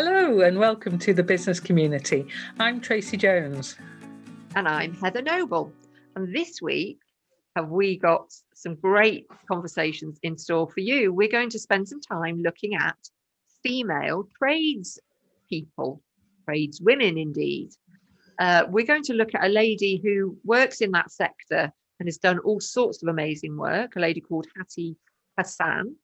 Hello 0.00 0.42
and 0.42 0.60
welcome 0.60 0.96
to 0.96 1.12
the 1.12 1.24
business 1.24 1.58
community. 1.58 2.24
I'm 2.60 2.80
Tracy 2.80 3.16
Jones. 3.16 3.74
And 4.54 4.68
I'm 4.68 4.94
Heather 4.94 5.22
Noble. 5.22 5.72
And 6.14 6.32
this 6.32 6.62
week, 6.62 7.00
have 7.56 7.70
we 7.70 7.98
got 7.98 8.32
some 8.54 8.76
great 8.76 9.26
conversations 9.50 10.20
in 10.22 10.38
store 10.38 10.70
for 10.70 10.78
you? 10.78 11.12
We're 11.12 11.26
going 11.26 11.50
to 11.50 11.58
spend 11.58 11.88
some 11.88 12.00
time 12.00 12.40
looking 12.40 12.76
at 12.76 12.96
female 13.64 14.28
trades 14.38 15.00
people, 15.50 16.00
trades 16.44 16.80
women 16.80 17.18
indeed. 17.18 17.70
Uh, 18.38 18.66
we're 18.68 18.86
going 18.86 19.02
to 19.02 19.14
look 19.14 19.34
at 19.34 19.46
a 19.46 19.48
lady 19.48 20.00
who 20.00 20.38
works 20.44 20.80
in 20.80 20.92
that 20.92 21.10
sector 21.10 21.72
and 21.98 22.06
has 22.06 22.18
done 22.18 22.38
all 22.44 22.60
sorts 22.60 23.02
of 23.02 23.08
amazing 23.08 23.56
work, 23.56 23.96
a 23.96 24.00
lady 24.00 24.20
called 24.20 24.46
Hattie 24.56 24.96
Hassan 25.36 25.96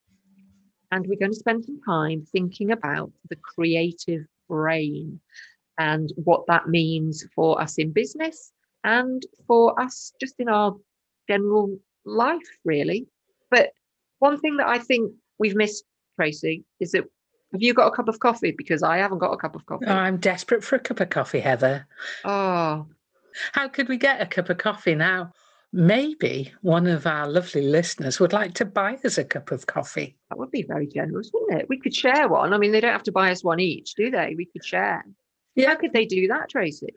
and 0.95 1.09
we're 1.09 1.19
going 1.19 1.33
to 1.33 1.39
spend 1.39 1.65
some 1.65 1.81
time 1.85 2.25
thinking 2.31 2.71
about 2.71 3.11
the 3.29 3.35
creative 3.35 4.25
brain 4.49 5.19
and 5.77 6.13
what 6.15 6.47
that 6.47 6.69
means 6.69 7.27
for 7.35 7.61
us 7.61 7.79
in 7.79 7.91
business 7.91 8.53
and 8.85 9.27
for 9.49 9.79
us 9.81 10.13
just 10.21 10.37
in 10.39 10.49
our 10.49 10.77
general 11.29 11.77
life, 12.05 12.47
really. 12.65 13.09
But 13.51 13.71
one 14.21 14.39
thing 14.39 14.57
that 14.59 14.69
I 14.69 14.79
think 14.79 15.13
we've 15.41 15.57
missed, 15.57 15.83
Tracy, 16.15 16.63
is 16.79 16.93
that 16.93 17.03
have 17.51 17.63
you 17.63 17.75
got 17.75 17.89
a 17.89 17.97
cup 17.97 18.07
of 18.07 18.21
coffee? 18.21 18.53
Because 18.57 18.85
I 18.85 18.99
haven't 18.99 19.19
got 19.19 19.33
a 19.33 19.37
cup 19.37 19.57
of 19.57 19.67
coffee. 19.67 19.87
Oh, 19.89 19.93
I'm 19.93 20.19
desperate 20.19 20.63
for 20.63 20.77
a 20.77 20.81
cup 20.81 21.01
of 21.01 21.11
coffee, 21.11 21.41
Heather. 21.41 21.89
Oh. 22.25 22.87
How 23.51 23.67
could 23.67 23.89
we 23.89 23.97
get 23.97 24.21
a 24.21 24.27
cup 24.27 24.49
of 24.49 24.59
coffee 24.59 24.95
now? 24.95 25.33
Maybe 25.75 26.53
one 26.63 26.87
of 26.87 27.05
our 27.05 27.29
lovely 27.29 27.67
listeners 27.67 28.21
would 28.21 28.33
like 28.33 28.55
to 28.55 28.65
buy 28.65 28.97
us 29.05 29.19
a 29.19 29.25
cup 29.25 29.51
of 29.51 29.67
coffee. 29.67 30.17
That 30.31 30.39
would 30.39 30.53
be 30.53 30.63
very 30.63 30.87
generous, 30.87 31.31
wouldn't 31.35 31.63
it? 31.63 31.69
We 31.69 31.81
could 31.81 31.95
share 31.95 32.29
one. 32.29 32.53
I 32.55 32.59
mean, 32.59 32.71
they 32.71 32.81
don't 32.81 32.93
have 32.93 33.03
to 33.03 33.13
buy 33.13 33.33
us 33.33 33.43
one 33.43 33.59
each, 33.59 33.95
do 33.95 34.09
they? 34.09 34.35
We 34.37 34.47
could 34.47 34.65
share. 34.65 35.05
Yeah. 35.57 35.71
How 35.71 35.75
could 35.75 35.93
they 35.93 36.07
do 36.07 36.29
that, 36.29 36.49
Tracy? 36.49 36.95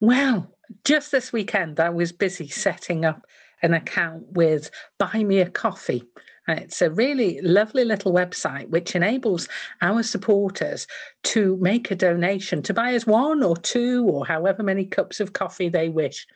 Well, 0.00 0.50
just 0.84 1.12
this 1.12 1.30
weekend, 1.30 1.78
I 1.78 1.90
was 1.90 2.10
busy 2.10 2.48
setting 2.48 3.04
up 3.04 3.26
an 3.62 3.74
account 3.74 4.24
with 4.32 4.70
Buy 4.98 5.22
Me 5.22 5.40
a 5.40 5.50
Coffee. 5.50 6.02
And 6.48 6.58
it's 6.58 6.80
a 6.80 6.90
really 6.90 7.40
lovely 7.42 7.84
little 7.84 8.14
website 8.14 8.70
which 8.70 8.94
enables 8.94 9.46
our 9.82 10.02
supporters 10.02 10.86
to 11.24 11.58
make 11.60 11.90
a 11.90 11.96
donation 11.96 12.62
to 12.62 12.72
buy 12.72 12.94
us 12.94 13.06
one 13.06 13.42
or 13.42 13.56
two 13.58 14.06
or 14.08 14.24
however 14.24 14.62
many 14.62 14.86
cups 14.86 15.20
of 15.20 15.34
coffee 15.34 15.68
they 15.68 15.90
wish. 15.90 16.26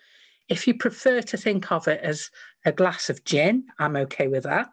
If 0.50 0.66
you 0.66 0.74
prefer 0.74 1.22
to 1.22 1.36
think 1.36 1.70
of 1.70 1.86
it 1.86 2.00
as 2.02 2.28
a 2.66 2.72
glass 2.72 3.08
of 3.08 3.24
gin, 3.24 3.64
I'm 3.78 3.96
okay 3.96 4.26
with 4.26 4.42
that. 4.42 4.68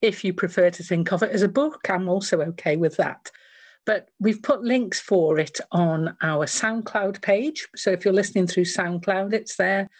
If 0.00 0.24
you 0.24 0.32
prefer 0.32 0.70
to 0.70 0.82
think 0.82 1.12
of 1.12 1.22
it 1.22 1.30
as 1.30 1.42
a 1.42 1.48
book, 1.48 1.88
I'm 1.90 2.08
also 2.08 2.40
okay 2.40 2.76
with 2.76 2.96
that. 2.96 3.30
But 3.84 4.08
we've 4.18 4.42
put 4.42 4.64
links 4.64 5.00
for 5.00 5.38
it 5.38 5.60
on 5.70 6.16
our 6.22 6.46
SoundCloud 6.46 7.20
page. 7.20 7.68
So 7.76 7.90
if 7.90 8.04
you're 8.04 8.14
listening 8.14 8.46
through 8.46 8.64
SoundCloud, 8.64 9.34
it's 9.34 9.56
there. 9.56 9.90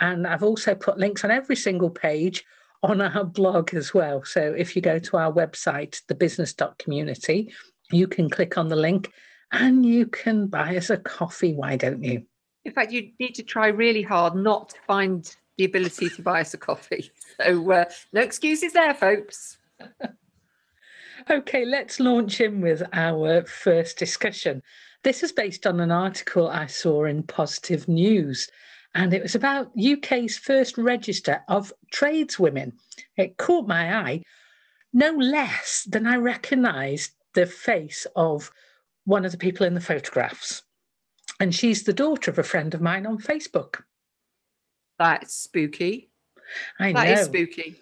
And 0.00 0.26
I've 0.26 0.42
also 0.42 0.74
put 0.74 0.98
links 0.98 1.22
on 1.22 1.30
every 1.30 1.56
single 1.56 1.90
page 1.90 2.44
on 2.82 3.00
our 3.00 3.24
blog 3.24 3.74
as 3.74 3.92
well. 3.92 4.24
So 4.24 4.54
if 4.56 4.74
you 4.74 4.80
go 4.80 4.98
to 4.98 5.16
our 5.18 5.32
website, 5.32 6.00
thebusiness.community, 6.06 7.52
you 7.90 8.06
can 8.08 8.30
click 8.30 8.56
on 8.56 8.68
the 8.68 8.76
link 8.76 9.12
and 9.52 9.84
you 9.84 10.06
can 10.06 10.46
buy 10.46 10.76
us 10.76 10.88
a 10.88 10.96
coffee. 10.96 11.52
Why 11.52 11.76
don't 11.76 12.02
you? 12.02 12.24
In 12.66 12.72
fact, 12.72 12.90
you 12.90 13.12
need 13.20 13.36
to 13.36 13.44
try 13.44 13.68
really 13.68 14.02
hard 14.02 14.34
not 14.34 14.70
to 14.70 14.76
find 14.88 15.36
the 15.56 15.64
ability 15.64 16.10
to 16.10 16.20
buy 16.20 16.40
us 16.40 16.52
a 16.52 16.58
coffee. 16.58 17.10
So 17.40 17.70
uh, 17.70 17.84
no 18.12 18.22
excuses 18.22 18.72
there, 18.72 18.94
folks. 18.94 19.58
okay, 21.30 21.64
let's 21.64 22.00
launch 22.00 22.40
in 22.40 22.60
with 22.62 22.82
our 22.92 23.44
first 23.44 23.98
discussion. 23.98 24.62
This 25.04 25.22
is 25.22 25.32
based 25.32 25.66
on 25.66 25.78
an 25.78 25.92
article 25.92 26.48
I 26.48 26.66
saw 26.66 27.04
in 27.04 27.22
Positive 27.22 27.86
News, 27.86 28.48
and 28.94 29.12
it 29.12 29.22
was 29.22 29.34
about 29.34 29.70
UK's 29.78 30.38
first 30.38 30.76
register 30.76 31.42
of 31.46 31.72
tradeswomen. 31.92 32.72
It 33.16 33.36
caught 33.36 33.68
my 33.68 33.94
eye 33.96 34.22
no 34.94 35.12
less 35.12 35.86
than 35.88 36.06
I 36.06 36.16
recognised 36.16 37.12
the 37.34 37.46
face 37.46 38.06
of 38.16 38.50
one 39.04 39.24
of 39.26 39.30
the 39.30 39.38
people 39.38 39.66
in 39.66 39.74
the 39.74 39.80
photographs. 39.80 40.62
And 41.40 41.54
she's 41.54 41.82
the 41.82 41.92
daughter 41.92 42.30
of 42.30 42.38
a 42.38 42.42
friend 42.42 42.72
of 42.74 42.80
mine 42.80 43.06
on 43.06 43.18
Facebook. 43.18 43.82
That's 44.98 45.34
spooky. 45.34 46.10
I 46.78 46.92
that 46.92 47.04
know. 47.04 47.14
That 47.14 47.18
is 47.18 47.26
spooky. 47.26 47.76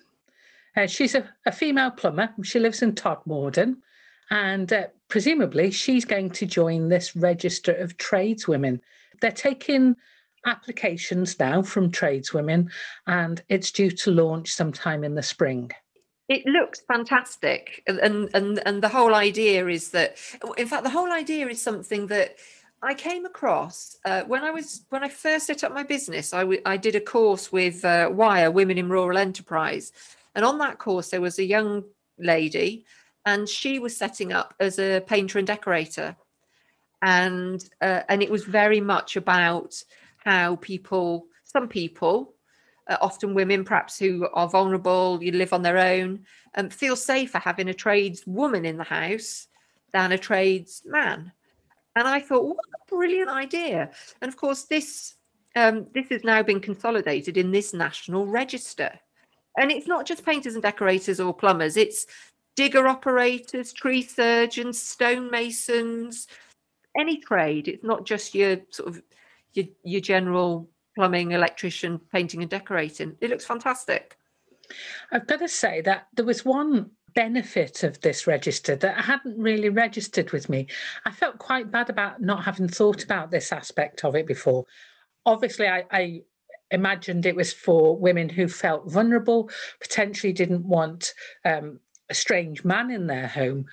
Uh, 0.76 0.86
she's 0.86 1.14
a, 1.14 1.28
a, 1.46 1.52
female 1.52 1.92
plumber. 1.92 2.30
She 2.42 2.58
lives 2.58 2.82
in 2.82 2.94
Todmorden. 2.94 3.76
And 4.30 4.72
uh, 4.72 4.86
presumably, 5.08 5.70
she's 5.70 6.04
going 6.04 6.30
to 6.30 6.46
join 6.46 6.88
this 6.88 7.14
register 7.14 7.72
of 7.72 7.96
tradeswomen. 7.96 8.80
They're 9.20 9.30
taking 9.30 9.94
applications 10.46 11.38
now 11.38 11.62
from 11.62 11.90
tradeswomen, 11.90 12.70
and 13.06 13.42
it's 13.48 13.70
due 13.70 13.90
to 13.90 14.10
launch 14.10 14.50
sometime 14.50 15.04
in 15.04 15.14
the 15.14 15.22
spring. 15.22 15.70
It 16.28 16.46
looks 16.46 16.80
fantastic, 16.80 17.82
and 17.86 18.30
and 18.34 18.60
and 18.64 18.82
the 18.82 18.88
whole 18.88 19.14
idea 19.14 19.66
is 19.68 19.90
that, 19.90 20.16
in 20.56 20.66
fact, 20.66 20.84
the 20.84 20.90
whole 20.90 21.12
idea 21.12 21.46
is 21.48 21.60
something 21.60 22.06
that 22.06 22.36
I 22.84 22.92
came 22.92 23.24
across 23.24 23.96
uh, 24.04 24.24
when 24.24 24.44
I 24.44 24.50
was 24.50 24.84
when 24.90 25.02
I 25.02 25.08
first 25.08 25.46
set 25.46 25.64
up 25.64 25.72
my 25.72 25.82
business. 25.82 26.34
I, 26.34 26.40
w- 26.40 26.60
I 26.66 26.76
did 26.76 26.94
a 26.94 27.00
course 27.00 27.50
with 27.50 27.82
uh, 27.82 28.10
Wire 28.12 28.50
Women 28.50 28.76
in 28.76 28.90
Rural 28.90 29.16
Enterprise, 29.16 29.90
and 30.34 30.44
on 30.44 30.58
that 30.58 30.78
course 30.78 31.08
there 31.08 31.22
was 31.22 31.38
a 31.38 31.44
young 31.44 31.84
lady, 32.18 32.84
and 33.24 33.48
she 33.48 33.78
was 33.78 33.96
setting 33.96 34.34
up 34.34 34.54
as 34.60 34.78
a 34.78 35.00
painter 35.00 35.38
and 35.38 35.46
decorator, 35.46 36.14
and 37.00 37.64
uh, 37.80 38.02
and 38.10 38.22
it 38.22 38.30
was 38.30 38.44
very 38.44 38.82
much 38.82 39.16
about 39.16 39.82
how 40.18 40.56
people, 40.56 41.26
some 41.44 41.68
people, 41.68 42.34
uh, 42.88 42.98
often 43.00 43.32
women 43.32 43.64
perhaps 43.64 43.98
who 43.98 44.28
are 44.34 44.48
vulnerable, 44.48 45.18
you 45.22 45.32
live 45.32 45.54
on 45.54 45.62
their 45.62 45.78
own, 45.78 46.20
and 46.52 46.66
um, 46.66 46.70
feel 46.70 46.96
safer 46.96 47.38
having 47.38 47.70
a 47.70 47.74
tradeswoman 47.74 48.66
in 48.66 48.76
the 48.76 48.84
house 48.84 49.48
than 49.92 50.12
a 50.12 50.18
tradesman 50.18 51.32
and 51.96 52.08
I 52.08 52.20
thought, 52.20 52.44
what 52.44 52.56
a 52.56 52.94
brilliant 52.94 53.30
idea. 53.30 53.90
And 54.20 54.28
of 54.28 54.36
course, 54.36 54.64
this 54.64 55.14
um, 55.56 55.86
this 55.94 56.08
has 56.10 56.24
now 56.24 56.42
been 56.42 56.60
consolidated 56.60 57.36
in 57.36 57.52
this 57.52 57.72
national 57.72 58.26
register. 58.26 58.98
And 59.56 59.70
it's 59.70 59.86
not 59.86 60.04
just 60.04 60.26
painters 60.26 60.54
and 60.54 60.62
decorators 60.62 61.20
or 61.20 61.32
plumbers, 61.32 61.76
it's 61.76 62.06
digger 62.56 62.88
operators, 62.88 63.72
tree 63.72 64.02
surgeons, 64.02 64.82
stonemasons, 64.82 66.26
any 66.98 67.18
trade. 67.18 67.68
It's 67.68 67.84
not 67.84 68.04
just 68.04 68.34
your 68.34 68.58
sort 68.70 68.88
of 68.88 69.02
your, 69.52 69.66
your 69.84 70.00
general 70.00 70.68
plumbing, 70.96 71.32
electrician, 71.32 72.00
painting 72.12 72.42
and 72.42 72.50
decorating. 72.50 73.16
It 73.20 73.30
looks 73.30 73.44
fantastic. 73.44 74.16
I've 75.12 75.26
got 75.26 75.40
to 75.40 75.48
say 75.48 75.80
that 75.82 76.08
there 76.14 76.24
was 76.24 76.44
one 76.44 76.90
benefit 77.14 77.82
of 77.82 78.00
this 78.00 78.26
register 78.26 78.76
that 78.76 78.98
I 78.98 79.02
hadn't 79.02 79.38
really 79.38 79.68
registered 79.68 80.32
with 80.32 80.48
me. 80.48 80.66
I 81.04 81.10
felt 81.10 81.38
quite 81.38 81.70
bad 81.70 81.90
about 81.90 82.20
not 82.20 82.44
having 82.44 82.68
thought 82.68 83.04
about 83.04 83.30
this 83.30 83.52
aspect 83.52 84.04
of 84.04 84.16
it 84.16 84.26
before. 84.26 84.64
Obviously, 85.24 85.66
I, 85.66 85.84
I 85.90 86.22
imagined 86.70 87.24
it 87.24 87.36
was 87.36 87.52
for 87.52 87.96
women 87.96 88.28
who 88.28 88.48
felt 88.48 88.90
vulnerable, 88.90 89.50
potentially 89.80 90.32
didn't 90.32 90.66
want 90.66 91.14
um, 91.44 91.80
a 92.10 92.14
strange 92.14 92.64
man 92.64 92.90
in 92.90 93.06
their 93.06 93.28
home. 93.28 93.66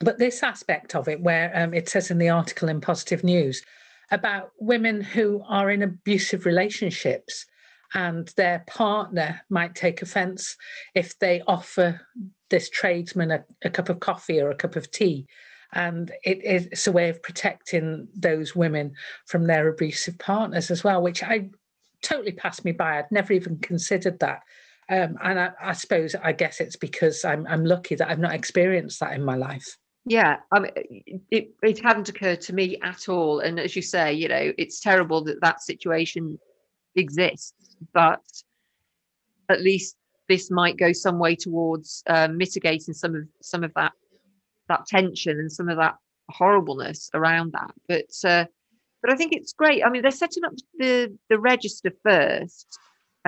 But 0.00 0.18
this 0.18 0.42
aspect 0.42 0.94
of 0.94 1.08
it, 1.08 1.20
where 1.20 1.50
um, 1.54 1.74
it 1.74 1.88
says 1.88 2.10
in 2.10 2.18
the 2.18 2.28
article 2.28 2.68
in 2.68 2.80
Positive 2.80 3.24
News 3.24 3.62
about 4.10 4.52
women 4.58 5.00
who 5.00 5.42
are 5.48 5.70
in 5.70 5.82
abusive 5.82 6.46
relationships 6.46 7.44
and 7.94 8.28
their 8.36 8.64
partner 8.66 9.40
might 9.50 9.74
take 9.74 10.02
offense 10.02 10.56
if 10.94 11.18
they 11.18 11.42
offer 11.46 12.00
this 12.50 12.70
tradesman 12.70 13.30
a, 13.30 13.44
a 13.62 13.70
cup 13.70 13.88
of 13.88 14.00
coffee 14.00 14.40
or 14.40 14.50
a 14.50 14.56
cup 14.56 14.76
of 14.76 14.90
tea. 14.90 15.26
And 15.72 16.10
it 16.24 16.42
is 16.44 16.66
it's 16.66 16.86
a 16.86 16.92
way 16.92 17.10
of 17.10 17.22
protecting 17.22 18.08
those 18.14 18.56
women 18.56 18.94
from 19.26 19.46
their 19.46 19.68
abusive 19.68 20.18
partners 20.18 20.70
as 20.70 20.82
well, 20.82 21.02
which 21.02 21.22
I 21.22 21.50
totally 22.02 22.32
passed 22.32 22.64
me 22.64 22.72
by. 22.72 22.98
I'd 22.98 23.12
never 23.12 23.32
even 23.32 23.58
considered 23.58 24.18
that. 24.20 24.42
Um, 24.90 25.18
and 25.22 25.38
I, 25.38 25.50
I, 25.62 25.72
suppose 25.74 26.14
I 26.14 26.32
guess 26.32 26.60
it's 26.60 26.76
because 26.76 27.22
I'm 27.22 27.46
I'm 27.46 27.66
lucky 27.66 27.94
that 27.96 28.08
I've 28.08 28.18
not 28.18 28.32
experienced 28.32 29.00
that 29.00 29.12
in 29.12 29.22
my 29.22 29.36
life. 29.36 29.76
Yeah, 30.06 30.38
I 30.50 30.60
mean, 30.60 31.22
it 31.30 31.50
it 31.62 31.84
hadn't 31.84 32.08
occurred 32.08 32.40
to 32.42 32.54
me 32.54 32.78
at 32.82 33.10
all. 33.10 33.40
And 33.40 33.60
as 33.60 33.76
you 33.76 33.82
say, 33.82 34.14
you 34.14 34.28
know, 34.28 34.52
it's 34.56 34.80
terrible 34.80 35.22
that 35.24 35.42
that 35.42 35.60
situation 35.60 36.38
exists, 36.96 37.76
but 37.92 38.22
at 39.50 39.60
least 39.60 39.96
this 40.28 40.50
might 40.50 40.76
go 40.76 40.92
some 40.92 41.18
way 41.18 41.34
towards 41.34 42.02
uh, 42.06 42.28
mitigating 42.28 42.94
some 42.94 43.14
of 43.14 43.22
some 43.40 43.64
of 43.64 43.72
that 43.74 43.92
that 44.68 44.86
tension 44.86 45.38
and 45.38 45.50
some 45.50 45.68
of 45.68 45.78
that 45.78 45.96
horribleness 46.30 47.10
around 47.14 47.52
that. 47.52 47.72
But 47.88 48.28
uh, 48.28 48.44
but 49.02 49.12
I 49.12 49.16
think 49.16 49.32
it's 49.32 49.52
great. 49.52 49.84
I 49.84 49.90
mean, 49.90 50.02
they're 50.02 50.10
setting 50.10 50.44
up 50.44 50.52
the 50.78 51.16
the 51.28 51.38
register 51.38 51.92
first 52.04 52.78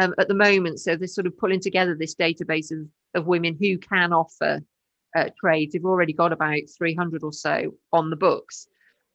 um, 0.01 0.15
at 0.19 0.29
the 0.29 0.35
moment, 0.35 0.81
so 0.81 0.97
they're 0.97 1.09
sort 1.09 1.27
of 1.27 1.39
pulling 1.39 1.61
together 1.61 1.95
this 1.95 2.15
database 2.15 2.71
of 2.71 2.87
of 3.15 3.27
women 3.27 3.57
who 3.59 3.79
can 3.79 4.13
offer 4.13 4.61
uh, 5.17 5.31
trades. 5.41 5.73
They've 5.73 5.85
already 5.85 6.13
got 6.13 6.33
about 6.33 6.61
300 6.77 7.23
or 7.23 7.33
so 7.33 7.75
on 7.93 8.11
the 8.11 8.17
books. 8.17 8.69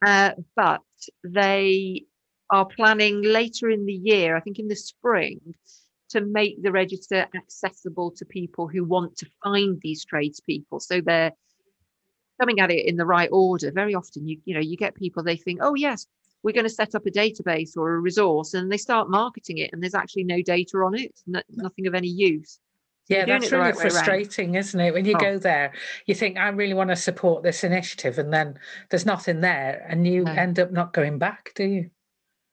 Uh, 0.06 0.32
but 0.56 0.82
they 1.24 2.06
are 2.50 2.66
planning 2.66 3.22
later 3.22 3.70
in 3.70 3.86
the 3.86 3.94
year, 3.94 4.36
I 4.36 4.40
think 4.40 4.60
in 4.60 4.68
the 4.68 4.76
spring, 4.76 5.56
to 6.10 6.22
make 6.22 6.62
the 6.62 6.72
register 6.72 7.28
accessible 7.36 8.12
to 8.12 8.26
people 8.26 8.68
who 8.68 8.84
want 8.84 9.18
to 9.18 9.28
find 9.44 9.80
these 9.82 10.06
tradespeople. 10.06 10.80
So 10.80 11.02
they're 11.02 11.32
coming 12.40 12.60
at 12.60 12.72
it 12.72 12.86
in 12.86 12.98
the 12.98 13.06
right 13.06 13.30
order. 13.32 13.72
Very 13.72 13.96
often, 13.96 14.28
you 14.28 14.40
you 14.46 14.54
know, 14.54 14.60
you 14.60 14.78
get 14.78 14.96
people 14.96 15.24
they 15.24 15.38
think, 15.38 15.60
oh 15.62 15.76
yes, 15.76 16.08
we're 16.44 16.54
going 16.54 16.66
to 16.66 16.70
set 16.70 16.94
up 16.94 17.06
a 17.08 17.12
database 17.12 17.76
or 17.76 17.96
a 17.96 18.00
resource, 18.00 18.54
and 18.54 18.72
they 18.72 18.78
start 18.78 19.10
marketing 19.10 19.58
it, 19.58 19.72
and 19.74 19.82
there's 19.82 19.96
actually 19.96 20.26
no 20.26 20.42
data 20.42 20.78
on 20.78 20.96
it, 20.96 21.20
no, 21.26 21.42
nothing 21.50 21.88
of 21.88 21.96
any 21.96 22.08
use. 22.08 22.60
Yeah, 23.08 23.26
that's 23.26 23.52
really 23.52 23.64
right 23.64 23.76
frustrating, 23.76 24.56
isn't 24.56 24.80
it? 24.80 24.94
When 24.94 25.06
you 25.06 25.16
oh. 25.16 25.20
go 25.20 25.38
there, 25.38 25.74
you 26.06 26.16
think, 26.16 26.38
I 26.38 26.48
really 26.50 26.74
want 26.74 26.90
to 26.92 26.96
support 26.96 27.44
this 27.44 27.64
initiative, 27.64 28.20
and 28.20 28.32
then 28.32 28.60
there's 28.90 29.06
nothing 29.06 29.42
there, 29.42 29.86
and 29.90 30.06
you 30.06 30.24
no. 30.24 30.32
end 30.32 30.60
up 30.60 30.72
not 30.72 30.94
going 30.94 31.18
back, 31.18 31.52
do 31.56 31.64
you? 31.64 31.90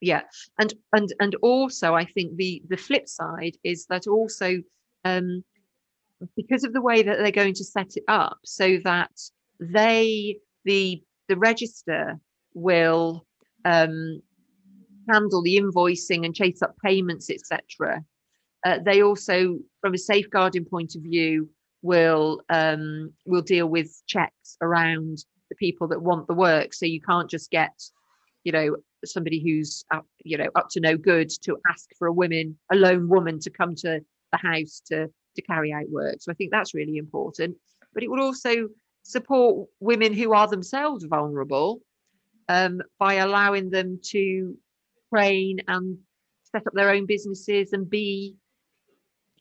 Yeah, 0.02 0.22
and 0.58 0.74
and 0.92 1.08
and 1.20 1.36
also, 1.42 1.94
I 1.94 2.04
think 2.04 2.36
the 2.36 2.60
the 2.68 2.76
flip 2.76 3.08
side 3.08 3.56
is 3.62 3.86
that 3.86 4.08
also 4.08 4.58
um, 5.04 5.44
because 6.36 6.64
of 6.64 6.72
the 6.72 6.82
way 6.82 7.04
that 7.04 7.18
they're 7.18 7.30
going 7.30 7.54
to 7.54 7.64
set 7.64 7.96
it 7.96 8.02
up, 8.08 8.38
so 8.44 8.78
that 8.82 9.12
they 9.60 10.38
the 10.64 11.00
the 11.28 11.36
register 11.36 12.18
will 12.52 13.24
um, 13.64 14.20
handle 15.08 15.40
the 15.40 15.56
invoicing 15.56 16.26
and 16.26 16.34
chase 16.34 16.62
up 16.62 16.74
payments, 16.84 17.30
etc. 17.30 18.02
Uh, 18.66 18.78
they 18.84 19.02
also, 19.02 19.58
from 19.80 19.94
a 19.94 19.98
safeguarding 19.98 20.64
point 20.64 20.96
of 20.96 21.02
view, 21.02 21.48
will 21.82 22.42
um, 22.50 23.12
will 23.24 23.42
deal 23.42 23.68
with 23.68 24.02
checks 24.08 24.56
around 24.60 25.18
the 25.48 25.54
people 25.54 25.86
that 25.86 26.02
want 26.02 26.26
the 26.26 26.34
work. 26.34 26.74
So 26.74 26.86
you 26.86 27.00
can't 27.00 27.30
just 27.30 27.52
get, 27.52 27.80
you 28.42 28.50
know, 28.50 28.76
somebody 29.06 29.42
who's 29.42 29.84
up, 29.90 30.06
you 30.24 30.36
know 30.38 30.48
up 30.54 30.68
to 30.70 30.80
no 30.80 30.96
good 30.96 31.30
to 31.42 31.56
ask 31.68 31.88
for 31.98 32.06
a 32.06 32.12
woman, 32.12 32.58
a 32.70 32.76
lone 32.76 33.08
woman, 33.08 33.38
to 33.40 33.50
come 33.50 33.74
to 33.76 34.00
the 34.32 34.38
house 34.38 34.82
to 34.86 35.08
to 35.36 35.42
carry 35.42 35.72
out 35.72 35.88
work. 35.88 36.16
So 36.20 36.30
I 36.30 36.34
think 36.34 36.50
that's 36.50 36.74
really 36.74 36.96
important. 36.96 37.56
But 37.94 38.02
it 38.02 38.10
would 38.10 38.20
also 38.20 38.68
support 39.02 39.68
women 39.80 40.12
who 40.12 40.32
are 40.32 40.48
themselves 40.48 41.04
vulnerable 41.04 41.80
um, 42.48 42.80
by 42.98 43.14
allowing 43.14 43.70
them 43.70 44.00
to 44.10 44.56
train 45.12 45.60
and 45.68 45.98
set 46.44 46.66
up 46.66 46.72
their 46.74 46.90
own 46.90 47.06
businesses 47.06 47.72
and 47.72 47.88
be 47.88 48.36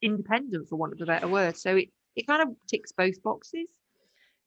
independent, 0.01 0.67
for 0.69 0.77
want 0.77 0.93
of 0.93 1.01
a 1.01 1.05
better 1.05 1.27
word. 1.27 1.57
So 1.57 1.75
it, 1.75 1.89
it 2.15 2.27
kind 2.27 2.41
of 2.41 2.55
ticks 2.67 2.91
both 2.91 3.21
boxes. 3.21 3.67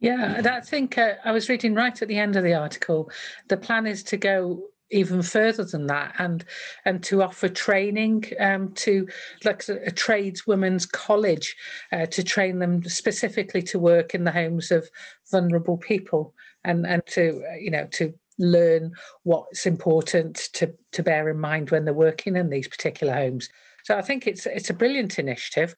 Yeah, 0.01 0.43
I 0.45 0.61
think 0.61 0.99
uh, 0.99 1.15
I 1.25 1.33
was 1.33 1.49
reading 1.49 1.75
right 1.75 2.03
at 2.03 2.09
the 2.09 2.19
end 2.19 2.37
of 2.37 2.45
the 2.45 2.55
article. 2.55 3.11
The 3.49 3.57
plan 3.57 3.87
is 3.87 4.03
to 4.05 4.17
go 4.17 4.65
even 4.91 5.23
further 5.23 5.65
than 5.65 5.87
that 5.87 6.15
and 6.19 6.45
and 6.85 7.03
to 7.03 7.23
offer 7.23 7.49
training 7.49 8.25
um, 8.39 8.73
to 8.73 9.09
like 9.45 9.67
a, 9.69 9.79
a 9.87 9.91
tradeswomen's 9.91 10.87
college 10.87 11.57
uh, 11.93 12.07
to 12.07 12.23
train 12.23 12.59
them 12.59 12.83
specifically 12.85 13.63
to 13.63 13.79
work 13.79 14.15
in 14.15 14.25
the 14.25 14.31
homes 14.31 14.71
of 14.71 14.89
vulnerable 15.31 15.79
people 15.79 16.35
and 16.65 16.87
and 16.87 17.05
to 17.07 17.43
uh, 17.51 17.57
you 17.57 17.71
know 17.71 17.87
to 17.91 18.13
learn 18.39 18.93
what's 19.23 19.67
important 19.67 20.49
to 20.53 20.73
to 20.93 21.03
bear 21.03 21.29
in 21.29 21.39
mind 21.39 21.71
when 21.71 21.85
they're 21.85 21.95
working 21.95 22.37
in 22.37 22.51
these 22.51 22.69
particular 22.69 23.15
homes. 23.15 23.49
So 23.85 23.97
I 23.97 24.03
think 24.03 24.27
it's 24.27 24.47
it's 24.47 24.71
a 24.71 24.75
brilliant 24.75 25.19
initiative. 25.19 25.75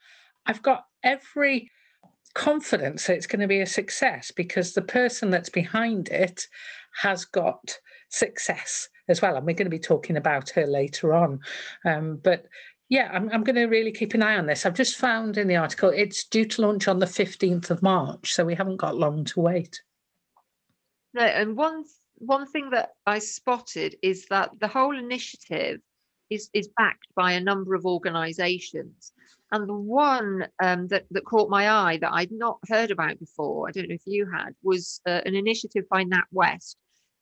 I've 0.46 0.62
got 0.62 0.84
every 1.02 1.70
confidence 2.34 3.06
that 3.06 3.16
it's 3.16 3.26
going 3.26 3.40
to 3.40 3.48
be 3.48 3.60
a 3.60 3.66
success 3.66 4.30
because 4.30 4.72
the 4.72 4.82
person 4.82 5.30
that's 5.30 5.48
behind 5.48 6.08
it 6.08 6.46
has 7.00 7.24
got 7.24 7.78
success 8.10 8.88
as 9.08 9.22
well. 9.22 9.36
And 9.36 9.46
we're 9.46 9.54
going 9.54 9.66
to 9.66 9.70
be 9.70 9.78
talking 9.78 10.16
about 10.16 10.50
her 10.50 10.66
later 10.66 11.14
on. 11.14 11.40
Um, 11.84 12.20
but 12.22 12.46
yeah, 12.88 13.10
I'm, 13.12 13.28
I'm 13.32 13.42
going 13.42 13.56
to 13.56 13.66
really 13.66 13.92
keep 13.92 14.14
an 14.14 14.22
eye 14.22 14.36
on 14.36 14.46
this. 14.46 14.64
I've 14.64 14.74
just 14.74 14.96
found 14.96 15.38
in 15.38 15.48
the 15.48 15.56
article 15.56 15.90
it's 15.90 16.24
due 16.24 16.44
to 16.44 16.62
launch 16.62 16.86
on 16.86 16.98
the 16.98 17.06
15th 17.06 17.70
of 17.70 17.82
March, 17.82 18.32
so 18.32 18.44
we 18.44 18.54
haven't 18.54 18.76
got 18.76 18.96
long 18.96 19.24
to 19.24 19.40
wait. 19.40 19.80
No, 21.14 21.22
and 21.22 21.56
one 21.56 21.84
one 22.18 22.46
thing 22.46 22.70
that 22.70 22.90
I 23.06 23.18
spotted 23.18 23.96
is 24.02 24.26
that 24.30 24.50
the 24.58 24.68
whole 24.68 24.96
initiative 24.96 25.80
is 26.30 26.48
is 26.52 26.68
backed 26.76 27.08
by 27.14 27.32
a 27.32 27.40
number 27.40 27.74
of 27.74 27.86
organisations, 27.86 29.12
and 29.50 29.68
the 29.68 29.74
one 29.74 30.46
um, 30.62 30.88
that 30.88 31.06
that 31.10 31.24
caught 31.24 31.50
my 31.50 31.70
eye 31.70 31.98
that 32.00 32.12
I'd 32.12 32.32
not 32.32 32.58
heard 32.68 32.90
about 32.90 33.18
before, 33.18 33.68
I 33.68 33.72
don't 33.72 33.88
know 33.88 33.94
if 33.94 34.06
you 34.06 34.30
had, 34.30 34.54
was 34.62 35.00
uh, 35.06 35.22
an 35.24 35.34
initiative 35.34 35.84
by 35.90 36.04
NatWest, 36.04 36.76